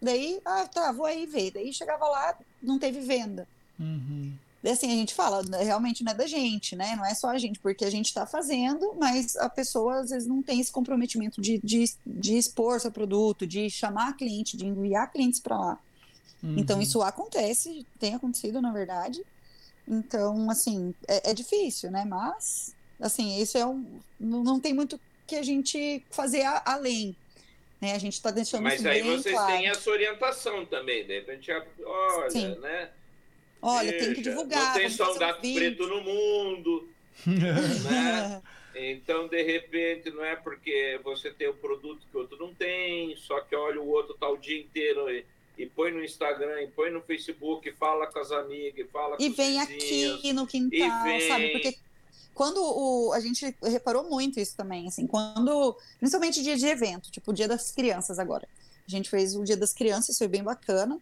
[0.00, 1.52] daí, ah, tá, vou aí ver.
[1.52, 3.46] Daí chegava lá, não teve venda.
[3.78, 4.32] Uhum.
[4.62, 6.94] E assim, a gente fala, realmente não é da gente, né?
[6.94, 10.28] Não é só a gente, porque a gente está fazendo, mas a pessoa às vezes
[10.28, 15.10] não tem esse comprometimento de, de, de expor seu produto, de chamar cliente, de enviar
[15.10, 15.78] clientes para lá.
[16.42, 16.54] Uhum.
[16.58, 19.24] Então, isso acontece, tem acontecido, na verdade.
[19.86, 22.04] Então, assim, é, é difícil, né?
[22.04, 23.84] Mas, assim, isso é um.
[24.18, 27.16] Não, tem muito que a gente fazer a, além.
[27.80, 27.94] Né?
[27.94, 29.52] A gente está deixando Mas isso aí vocês claro.
[29.52, 31.50] têm essa orientação também, de repente,
[31.84, 32.54] olha, Sim.
[32.60, 32.90] né?
[33.62, 34.66] Olha, tem que divulgar.
[34.66, 36.88] Não tem só um gato preto no mundo.
[37.26, 38.42] né?
[38.74, 43.14] Então, de repente, não é porque você tem um produto que o outro não tem,
[43.16, 45.24] só que olha o outro tá o dia inteiro e,
[45.58, 49.16] e põe no Instagram, e põe no Facebook, e fala com as amigas, e fala
[49.16, 51.28] com E vem aqui no quintal, vem...
[51.28, 51.50] sabe?
[51.50, 51.76] Porque
[52.34, 57.30] quando o, a gente reparou muito isso também, assim, quando, principalmente dia de evento, tipo
[57.30, 58.48] o dia das crianças agora.
[58.86, 60.98] A gente fez o dia das crianças, foi bem bacana.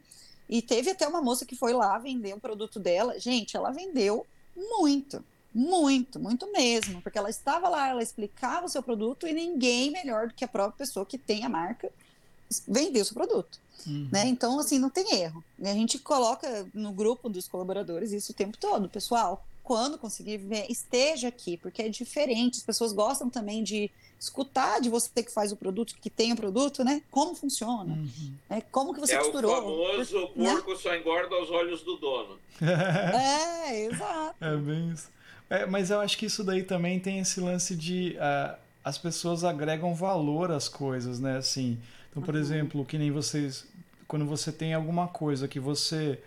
[0.51, 3.21] E teve até uma moça que foi lá vender um produto dela.
[3.21, 4.27] Gente, ela vendeu
[4.57, 5.25] muito,
[5.55, 10.27] muito, muito mesmo, porque ela estava lá, ela explicava o seu produto e ninguém melhor
[10.27, 11.89] do que a própria pessoa que tem a marca
[12.67, 13.61] vendeu o seu produto.
[13.87, 14.09] Uhum.
[14.11, 14.27] Né?
[14.27, 15.43] Então, assim, não tem erro.
[15.63, 19.47] A gente coloca no grupo dos colaboradores isso o tempo todo, pessoal.
[19.71, 22.59] Quando conseguir ver, esteja aqui, porque é diferente.
[22.59, 26.37] As pessoas gostam também de escutar de você que faz o produto, que tem o
[26.37, 27.01] produto, né?
[27.09, 28.33] Como funciona, uhum.
[28.49, 28.65] né?
[28.73, 29.55] como que você é costurou.
[29.55, 30.55] É o famoso né?
[30.55, 32.37] porco só engorda aos olhos do dono.
[32.61, 34.35] é, exato.
[34.41, 35.09] É bem isso.
[35.49, 39.45] É, mas eu acho que isso daí também tem esse lance de uh, as pessoas
[39.45, 41.37] agregam valor às coisas, né?
[41.37, 41.79] Assim,
[42.11, 42.41] então, por uhum.
[42.41, 43.69] exemplo, que nem vocês,
[44.09, 46.19] quando você tem alguma coisa que você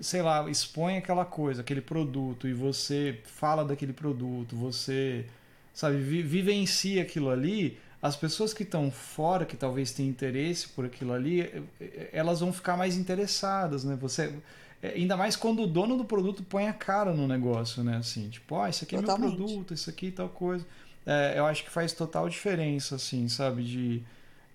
[0.00, 5.26] sei lá, expõe aquela coisa, aquele produto e você fala daquele produto, você
[5.72, 11.12] sabe, vivencia aquilo ali, as pessoas que estão fora, que talvez tenham interesse por aquilo
[11.12, 13.96] ali, eh, eh, elas vão ficar mais interessadas, né?
[14.00, 14.34] Você
[14.82, 17.96] eh, ainda mais quando o dono do produto põe a cara no negócio, né?
[17.96, 19.36] Assim, tipo, ó, oh, isso aqui é Totalmente.
[19.36, 20.66] meu produto, isso aqui é tal coisa.
[21.06, 24.02] É, eu acho que faz total diferença, assim, sabe, de,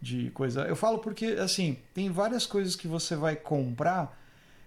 [0.01, 0.61] de coisa.
[0.63, 4.21] Eu falo porque, assim, tem várias coisas que você vai comprar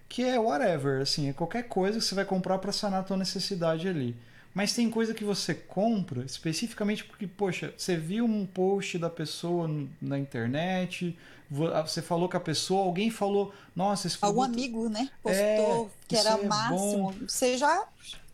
[0.07, 3.17] que é whatever, assim, é qualquer coisa que você vai comprar para sanar a tua
[3.17, 4.15] necessidade ali.
[4.53, 9.69] Mas tem coisa que você compra especificamente porque, poxa, você viu um post da pessoa
[10.01, 11.15] na internet,
[11.49, 14.39] você falou com a pessoa, alguém falou, nossa, esse produto...
[14.39, 15.09] Algum amigo, né?
[15.21, 16.77] Postou é, que era é máximo.
[16.79, 17.13] Bom.
[17.27, 17.85] Você já.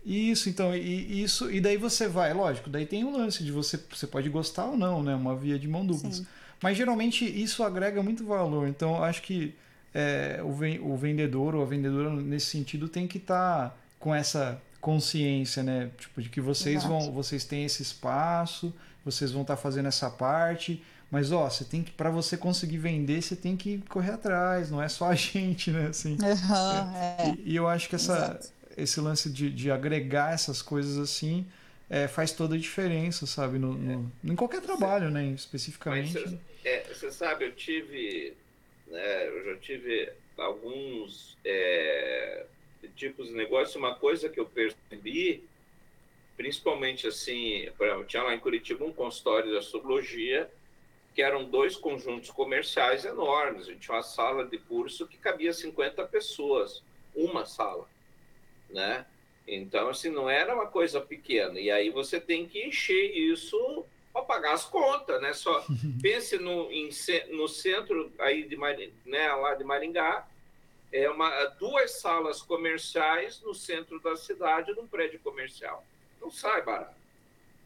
[0.06, 3.78] Isso, então, e, isso, e daí você vai, lógico, daí tem o lance de você,
[3.90, 5.16] você pode gostar ou não, né?
[5.16, 6.10] Uma via de mão dupla.
[6.62, 8.68] Mas geralmente isso agrega muito valor.
[8.68, 9.54] Então, acho que
[9.94, 15.62] é, o, vendedor ou a vendedora, nesse sentido, tem que estar tá com essa consciência,
[15.64, 15.92] né?
[15.98, 16.90] Tipo, de que vocês Exato.
[16.90, 18.74] vão, vocês têm esse espaço,
[19.06, 22.80] vocês vão estar tá fazendo essa parte, mas ó, você tem que para você conseguir
[22.80, 25.88] vender, você tem que correr atrás, não é só a gente, né?
[25.88, 26.14] Assim.
[26.14, 27.36] Uhum, é.
[27.38, 28.40] E, e, eu acho que essa,
[28.76, 31.46] esse lance de, de agregar essas coisas assim
[31.90, 33.60] é, faz toda a diferença, sabe?
[33.60, 35.28] No, no em qualquer trabalho, né?
[35.28, 36.14] Especificamente.
[36.90, 38.36] Você é, sabe, eu tive
[38.94, 39.28] né?
[39.28, 42.46] Eu já tive alguns é,
[42.96, 43.80] tipos de negócio.
[43.80, 45.44] Uma coisa que eu percebi,
[46.38, 50.50] principalmente assim, eu tinha lá em Curitiba um consultório de astrologia,
[51.16, 53.64] que eram dois conjuntos comerciais enormes.
[53.68, 56.84] A gente tinha uma sala de curso que cabia 50 pessoas,
[57.16, 57.90] uma sala,
[58.70, 59.06] né?
[59.48, 61.60] Então, assim, não era uma coisa pequena.
[61.60, 65.34] E aí você tem que encher isso para pagar as contas, né?
[65.34, 65.66] Só
[66.02, 66.90] pense no, em,
[67.32, 68.56] no centro aí de,
[69.06, 70.28] né, lá de Maringá,
[70.92, 75.84] é uma, duas salas comerciais no centro da cidade, num prédio comercial.
[76.22, 77.02] Não sai barato.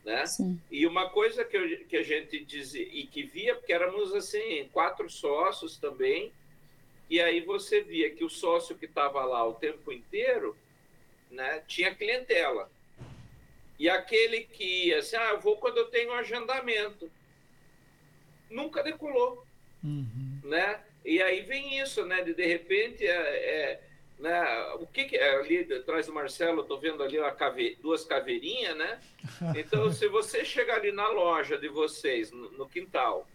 [0.05, 0.25] Né?
[0.25, 0.61] Sim.
[0.71, 4.69] E uma coisa que, eu, que a gente dizia e que via, porque éramos assim,
[4.71, 6.31] quatro sócios também,
[7.09, 10.55] e aí você via que o sócio que estava lá o tempo inteiro
[11.29, 12.71] né, tinha clientela.
[13.79, 17.09] E aquele que ia assim, ah, eu vou quando eu tenho um agendamento.
[18.49, 19.45] Nunca decolou.
[19.83, 20.39] Uhum.
[20.43, 20.81] Né?
[21.05, 22.23] E aí vem isso, né?
[22.23, 23.81] De, de repente, é, é
[24.19, 24.43] né?
[24.79, 26.61] O que, que é ali atrás do Marcelo?
[26.61, 27.77] Estou vendo ali cave...
[27.81, 28.99] duas caveirinhas, né?
[29.55, 33.27] Então, se você chegar ali na loja de vocês, no, no quintal,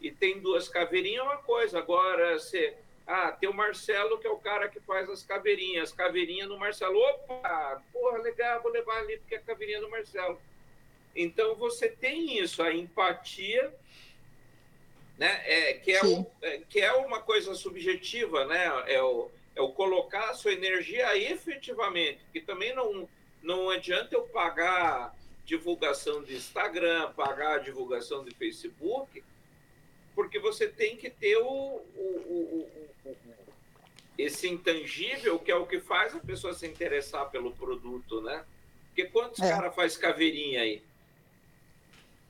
[0.00, 1.78] e tem duas caveirinhas, é uma coisa.
[1.78, 2.74] Agora, você
[3.06, 5.92] ah, tem o Marcelo, que é o cara que faz as caveirinhas.
[5.92, 6.98] Caveirinha no Marcelo.
[6.98, 10.40] Opa, porra, legal, vou levar ali porque é caveirinha do Marcelo.
[11.14, 13.72] Então você tem isso, a empatia,
[15.16, 15.40] né?
[15.44, 18.64] É, que, é o, é, que é uma coisa subjetiva, né?
[18.86, 23.08] É o, é o colocar a sua energia efetivamente, que também não,
[23.40, 29.22] não adianta eu pagar divulgação de Instagram, pagar divulgação de Facebook,
[30.14, 31.82] porque você tem que ter o,
[34.36, 38.44] esse intangível que é o que faz a pessoa se interessar pelo produto, né?
[38.88, 39.50] Porque quantos é.
[39.50, 40.82] caras faz caveirinha aí?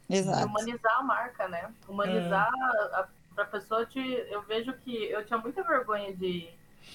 [0.08, 0.46] Exato.
[0.46, 1.74] Humanizar a marca, né?
[1.88, 2.80] Humanizar é.
[2.94, 4.00] a, a pessoa te.
[4.30, 6.48] Eu vejo que eu tinha muita vergonha de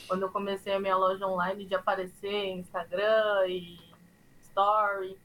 [0.07, 3.78] quando eu comecei a minha loja online de aparecer em Instagram e
[4.43, 5.18] story.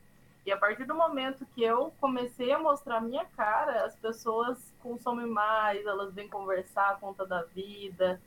[0.45, 4.73] E a partir do momento que eu comecei a mostrar a minha cara, as pessoas
[4.81, 8.21] consomem mais, elas vêm conversar, conta da vida,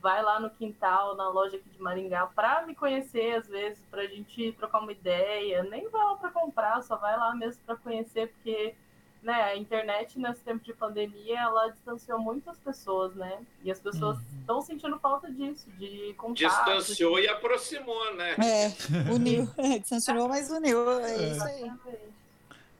[0.00, 4.02] vai lá no quintal, na loja aqui de Maringá, para me conhecer às vezes, para
[4.02, 5.62] a gente trocar uma ideia.
[5.64, 8.74] Nem vai lá para comprar, só vai lá mesmo para conhecer, porque
[9.22, 13.38] né, a internet nesse tempo de pandemia, ela distanciou muitas pessoas, né?
[13.62, 14.62] E as pessoas estão uhum.
[14.62, 16.64] sentindo falta disso, de contato.
[16.64, 17.22] Distanciou de...
[17.22, 18.34] e aproximou, né?
[18.38, 18.72] É,
[19.12, 19.48] uniu.
[19.58, 20.90] É, distanciou, mas uniu.
[21.00, 21.32] É, é.
[21.32, 21.72] isso aí.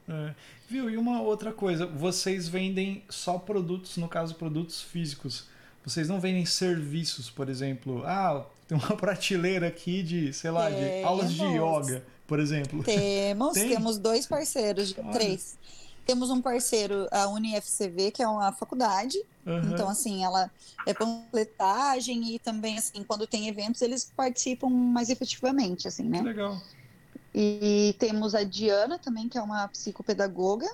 [0.09, 0.35] É.
[0.67, 0.89] Viu?
[0.89, 5.50] E uma outra coisa, vocês vendem só produtos, no caso, produtos físicos.
[5.85, 8.03] Vocês não vendem serviços, por exemplo.
[8.05, 12.83] Ah, tem uma prateleira aqui de, sei lá, de aulas de yoga, por exemplo.
[12.85, 13.69] Temos, Tem?
[13.69, 15.13] temos dois parceiros, Olha.
[15.13, 15.59] três.
[16.07, 19.19] Temos um parceiro, a UniFCV, que é uma faculdade.
[19.47, 19.73] Uhum.
[19.73, 20.51] Então, assim, ela
[20.87, 26.21] é panfletagem e também, assim, quando tem eventos, eles participam mais efetivamente, assim, né?
[26.21, 26.61] Legal.
[27.35, 30.69] E temos a Diana também, que é uma psicopedagoga,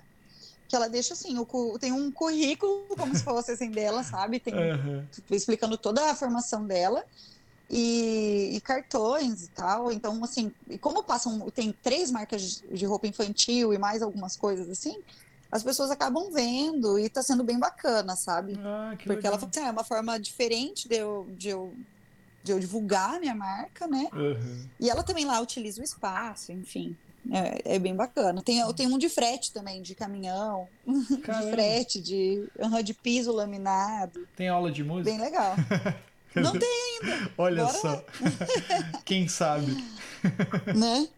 [0.68, 4.40] que ela deixa assim, o, tem um currículo, como se fosse assim dela, sabe?
[4.40, 5.04] Tem, uhum.
[5.30, 7.04] explicando toda a formação dela.
[7.68, 9.90] E, e, cartões e tal.
[9.90, 14.70] Então, assim, e como passam, tem três marcas de roupa infantil e mais algumas coisas
[14.70, 14.96] assim,
[15.50, 18.56] as pessoas acabam vendo e tá sendo bem bacana, sabe?
[18.62, 19.32] Ah, Porque legal.
[19.32, 21.74] ela assim, é uma forma diferente de eu, de eu
[22.46, 24.08] de eu divulgar a minha marca, né?
[24.12, 24.68] Uhum.
[24.78, 26.96] E ela também lá utiliza o espaço, enfim.
[27.32, 28.42] É, é, bem bacana.
[28.42, 30.68] Tem, eu tenho um de frete também, de caminhão,
[31.22, 31.44] Caramba.
[31.44, 32.48] de frete, de,
[32.84, 34.26] de piso laminado.
[34.36, 35.10] Tem aula de música?
[35.10, 35.54] Bem legal.
[36.34, 36.68] Não tem
[37.02, 37.30] ainda.
[37.38, 38.04] Olha Bora só.
[39.04, 39.72] Quem sabe?
[40.76, 41.08] Né?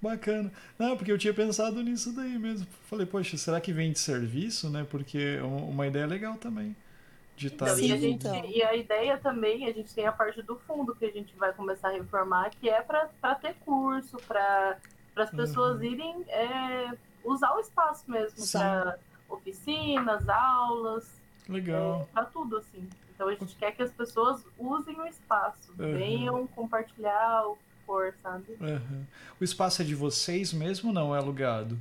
[0.00, 0.52] Bacana.
[0.76, 2.66] Não, porque eu tinha pensado nisso daí mesmo.
[2.90, 4.84] Falei, poxa, será que vem de serviço, né?
[4.90, 6.74] Porque é uma ideia legal também
[7.36, 8.44] de estar então, e, a gente, então.
[8.44, 11.52] e a ideia também, a gente tem a parte do fundo que a gente vai
[11.52, 14.78] começar a reformar, que é para ter curso, para
[15.16, 15.84] as pessoas uhum.
[15.84, 16.92] irem é,
[17.24, 18.98] usar o espaço mesmo, para
[19.28, 21.20] oficinas, aulas.
[21.48, 22.08] Legal.
[22.08, 22.88] É, para tudo, assim.
[23.14, 25.92] Então a gente quer que as pessoas usem o espaço, uhum.
[25.92, 28.56] venham compartilhar o que for, sabe?
[28.60, 29.04] Uhum.
[29.40, 31.14] O espaço é de vocês mesmo ou não?
[31.14, 31.78] É alugado?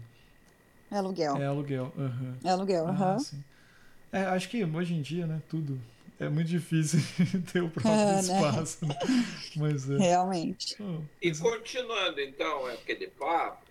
[0.92, 1.38] É aluguel.
[1.38, 1.94] É aluguel.
[1.98, 2.36] Uhum.
[2.44, 3.18] É aluguel, aham.
[4.12, 5.80] É, acho que hoje em dia, né, tudo
[6.22, 7.00] é muito difícil
[7.52, 8.86] ter o próprio é, espaço.
[8.86, 8.96] Né?
[8.96, 9.26] Né?
[9.56, 9.98] Mas, é.
[9.98, 10.78] Realmente.
[10.80, 13.66] Oh, e continuando, então, é aquele papo,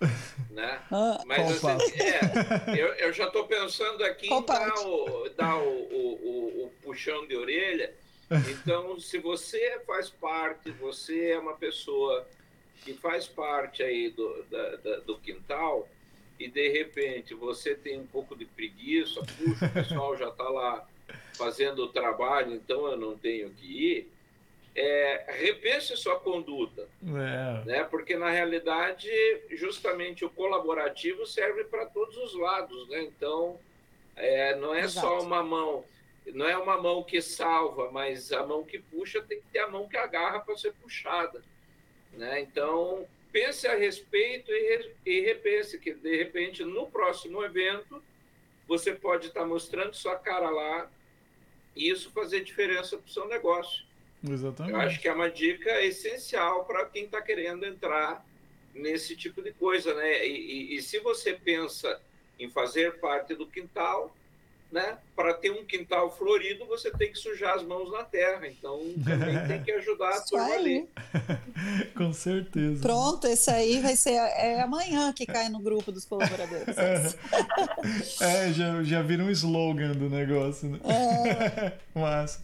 [0.50, 0.80] né?
[0.90, 5.56] Ah, Mas assim, é, eu, eu já estou pensando aqui Qual em dar, o, dar
[5.56, 7.92] o, o, o, o puxão de orelha.
[8.48, 12.26] Então, se você faz parte, você é uma pessoa
[12.82, 15.86] que faz parte aí do, da, da, do quintal,
[16.38, 20.88] e de repente você tem um pouco de preguiça, puxa, o pessoal já está lá
[21.34, 24.12] fazendo o trabalho, então eu não tenho que ir,
[24.74, 26.88] é, repense sua conduta.
[27.02, 27.64] É.
[27.64, 27.84] Né?
[27.84, 29.10] Porque, na realidade,
[29.50, 32.88] justamente o colaborativo serve para todos os lados.
[32.88, 33.02] Né?
[33.02, 33.58] Então,
[34.16, 35.06] é, não é Exato.
[35.06, 35.84] só uma mão,
[36.26, 39.68] não é uma mão que salva, mas a mão que puxa tem que ter a
[39.68, 41.42] mão que agarra para ser puxada.
[42.12, 42.40] Né?
[42.40, 48.02] Então, pense a respeito e, e repense que, de repente, no próximo evento,
[48.68, 50.88] você pode estar mostrando sua cara lá
[51.74, 53.84] e isso fazer diferença para o seu negócio.
[54.28, 54.74] Exatamente.
[54.74, 58.24] Eu acho que é uma dica essencial para quem está querendo entrar
[58.74, 60.26] nesse tipo de coisa, né?
[60.26, 62.00] E, e, e, se você pensa
[62.38, 64.14] em fazer parte do quintal,
[64.72, 64.98] né?
[65.16, 68.46] Para ter um quintal florido, você tem que sujar as mãos na terra.
[68.46, 70.88] Então, também tem que ajudar a turma ali.
[71.96, 72.80] Com certeza.
[72.80, 76.76] Pronto, esse aí vai ser é amanhã que cai no grupo dos colaboradores.
[78.20, 80.78] é, já, já vira um slogan do negócio, né?
[80.84, 81.72] É.
[81.98, 82.42] Massa.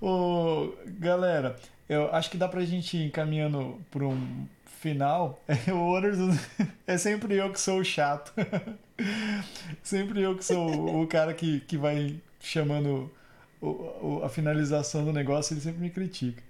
[0.00, 1.56] Ô, galera,
[1.88, 4.46] eu acho que dá pra gente ir encaminhando para um
[4.80, 5.42] final.
[5.72, 6.30] O Anderson
[6.86, 8.32] é sempre eu que sou o chato.
[9.82, 13.10] Sempre eu que sou o cara que, que vai chamando
[13.60, 16.42] o, o, a finalização do negócio, ele sempre me critica.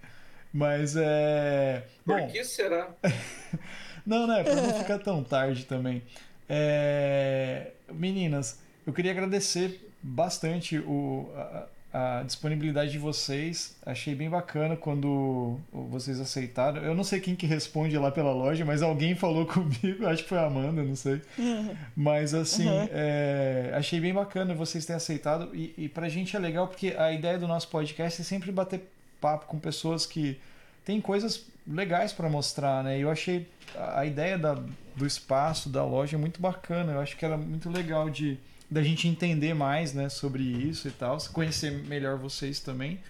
[0.53, 1.85] Mas é.
[2.05, 2.91] Por bom, que será?
[4.05, 4.43] não, né?
[4.43, 6.03] Pra não ficar tão tarde também.
[6.49, 7.73] É...
[7.93, 13.77] Meninas, eu queria agradecer bastante o, a, a disponibilidade de vocês.
[13.85, 16.83] Achei bem bacana quando vocês aceitaram.
[16.83, 20.29] Eu não sei quem que responde lá pela loja, mas alguém falou comigo, acho que
[20.29, 21.23] foi a Amanda, não sei.
[21.39, 21.75] Uhum.
[21.97, 22.89] Mas assim, uhum.
[22.91, 25.55] é, achei bem bacana vocês terem aceitado.
[25.55, 28.89] E, e pra gente é legal porque a ideia do nosso podcast é sempre bater
[29.21, 30.39] papo com pessoas que
[30.85, 32.99] têm coisas legais para mostrar, né?
[32.99, 34.55] E eu achei a ideia da,
[34.95, 36.93] do espaço, da loja muito bacana.
[36.93, 38.39] Eu acho que era muito legal de
[38.71, 43.01] da gente entender mais né, sobre isso e tal, conhecer melhor vocês também.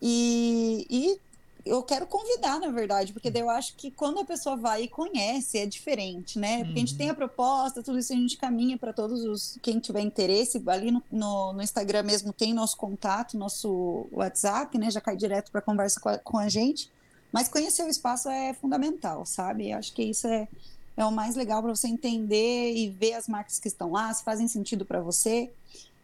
[0.00, 1.18] E, e
[1.64, 4.88] eu quero convidar, na verdade, porque daí eu acho que quando a pessoa vai e
[4.88, 6.58] conhece, é diferente, né?
[6.58, 6.76] Porque uhum.
[6.76, 7.16] a gente tem a uhum.
[7.16, 10.62] proposta, tudo isso a gente caminha para todos os quem tiver interesse.
[10.66, 14.90] Ali no, no, no, Instagram mesmo tem nosso contato, nosso WhatsApp, né?
[14.90, 16.90] Já cai direto para conversa com a, com a, gente.
[17.32, 19.70] Mas conhecer o espaço é fundamental, sabe?
[19.70, 20.48] Eu acho que isso é,
[20.96, 24.24] é o mais legal para você entender e ver as marcas que estão lá, se
[24.24, 25.50] fazem sentido para você,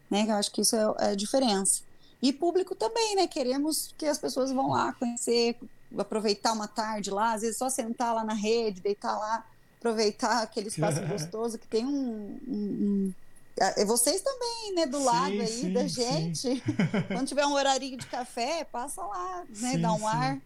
[0.09, 0.25] né?
[0.27, 1.86] Eu acho que isso é, é a diferença.
[2.21, 3.27] E público também, né?
[3.27, 5.55] Queremos que as pessoas vão lá conhecer,
[5.97, 9.45] aproveitar uma tarde lá, às vezes só sentar lá na rede, deitar lá,
[9.77, 13.13] aproveitar aquele espaço gostoso que tem um, um, um
[13.59, 16.63] é, vocês também, né, do sim, lado aí sim, da gente.
[17.07, 20.39] Quando tiver um horário de café, passa lá, né, sim, dá um ar.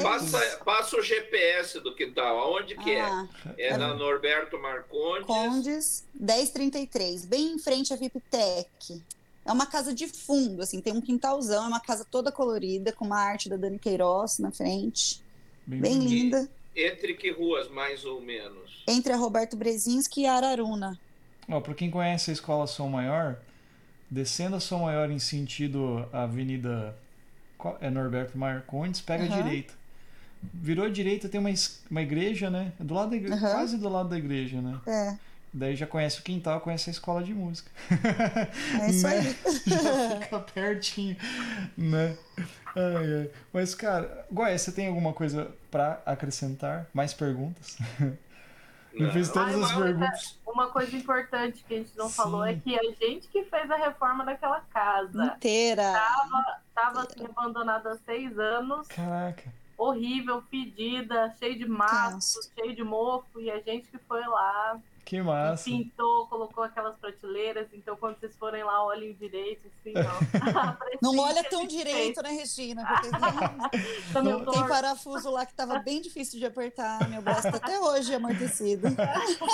[0.00, 3.00] Passa, passa o GPS do quintal, aonde que é?
[3.00, 3.26] ah,
[3.58, 3.68] é?
[3.70, 5.26] É na Norberto Marcondes.
[5.26, 9.02] Condes 1033, bem em frente à VIPTEC.
[9.46, 13.04] É uma casa de fundo, assim, tem um quintalzão, é uma casa toda colorida, com
[13.04, 15.22] uma arte da Dani Queiroz na frente.
[15.64, 16.48] Bem, bem linda.
[16.74, 18.82] Entre que ruas, mais ou menos?
[18.88, 20.98] Entre a Roberto Brezinski e a Araruna.
[21.48, 23.38] Ó, para quem conhece a escola Som Maior,
[24.10, 26.96] descendo a Som Maior em sentido a Avenida
[27.80, 29.32] é Norberto Marcondes, pega uhum.
[29.32, 29.74] a direita.
[30.52, 31.50] Virou a direita, tem uma,
[31.90, 32.72] uma igreja, né?
[32.78, 33.52] Do lado da igreja, uhum.
[33.52, 34.80] Quase do lado da igreja, né?
[34.86, 35.18] É.
[35.56, 37.70] Daí já conhece o quintal, conhece a escola de música.
[38.78, 39.20] É isso né?
[39.20, 39.36] aí.
[39.66, 41.16] já fica pertinho,
[41.78, 42.14] né?
[42.76, 43.30] Ai, ai.
[43.54, 46.86] Mas, cara, Goiás, você tem alguma coisa para acrescentar?
[46.92, 47.78] Mais perguntas?
[48.92, 50.38] Eu fiz todas Ai, as perguntas.
[50.46, 52.16] Uma coisa importante que a gente não Sim.
[52.16, 55.24] falou é que a gente que fez a reforma daquela casa.
[55.36, 55.92] Inteira.
[55.92, 58.88] Tava, tava assim, abandonada há seis anos.
[58.88, 59.52] Caraca.
[59.76, 62.18] Horrível, pedida, cheio de mato,
[62.54, 63.40] cheio de mofo.
[63.40, 65.62] E a gente que foi lá que massa.
[65.62, 70.76] Pintou, colocou aquelas prateleiras, então quando vocês forem lá, olhem direito, assim, ó.
[71.00, 72.84] Não olha tão direito, né, Regina?
[74.12, 77.08] Porque tem, tem parafuso lá que tava bem difícil de apertar.
[77.08, 78.88] Meu braço tá até hoje amortecido.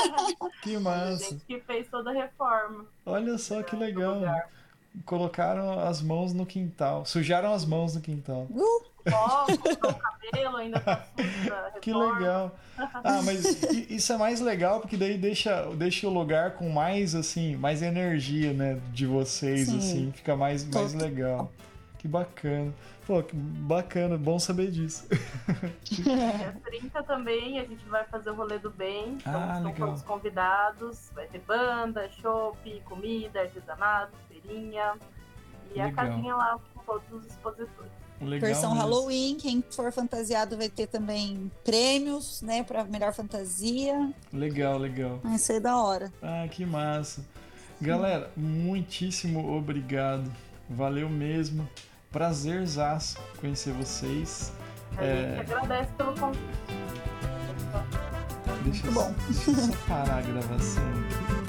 [0.64, 1.26] que massa.
[1.26, 2.86] A gente que fez toda a reforma.
[3.04, 4.22] Olha só que legal.
[5.04, 8.46] colocaram as mãos no quintal, sujaram as mãos no quintal.
[8.50, 8.91] Uh!
[9.06, 12.54] O cabelo ainda tá suja, Que legal.
[13.04, 17.54] Ah, mas isso é mais legal porque daí deixa, deixa o lugar com mais assim,
[17.54, 19.78] mais energia, né, de vocês Sim.
[19.78, 21.52] assim, fica mais mais legal.
[21.98, 22.72] Que bacana.
[23.06, 25.06] Pô, que bacana, bom saber disso.
[25.82, 29.18] Dia 30 também a gente vai fazer o rolê do bem.
[29.20, 29.88] Então ah, estão legal.
[29.88, 31.10] todos convidados.
[31.14, 34.94] Vai ter banda, chopp, comida, artesanato, feirinha.
[35.70, 35.88] E legal.
[35.88, 38.01] a casinha lá com todos os expositores.
[38.24, 38.82] Legal Versão mesmo.
[38.82, 44.12] Halloween, quem for fantasiado vai ter também prêmios, né, para melhor fantasia.
[44.32, 45.20] Legal, legal.
[45.22, 46.12] Vai ser da hora.
[46.22, 47.24] Ah, que massa.
[47.80, 50.30] Galera, muitíssimo obrigado.
[50.68, 51.68] Valeu mesmo.
[52.10, 54.52] Prazerzaço conhecer vocês.
[54.96, 55.36] A é...
[55.36, 56.42] gente agradece pelo convite.
[58.64, 59.14] Deixa, Muito bom.
[59.28, 61.41] Deixa eu só parar a gravação aqui.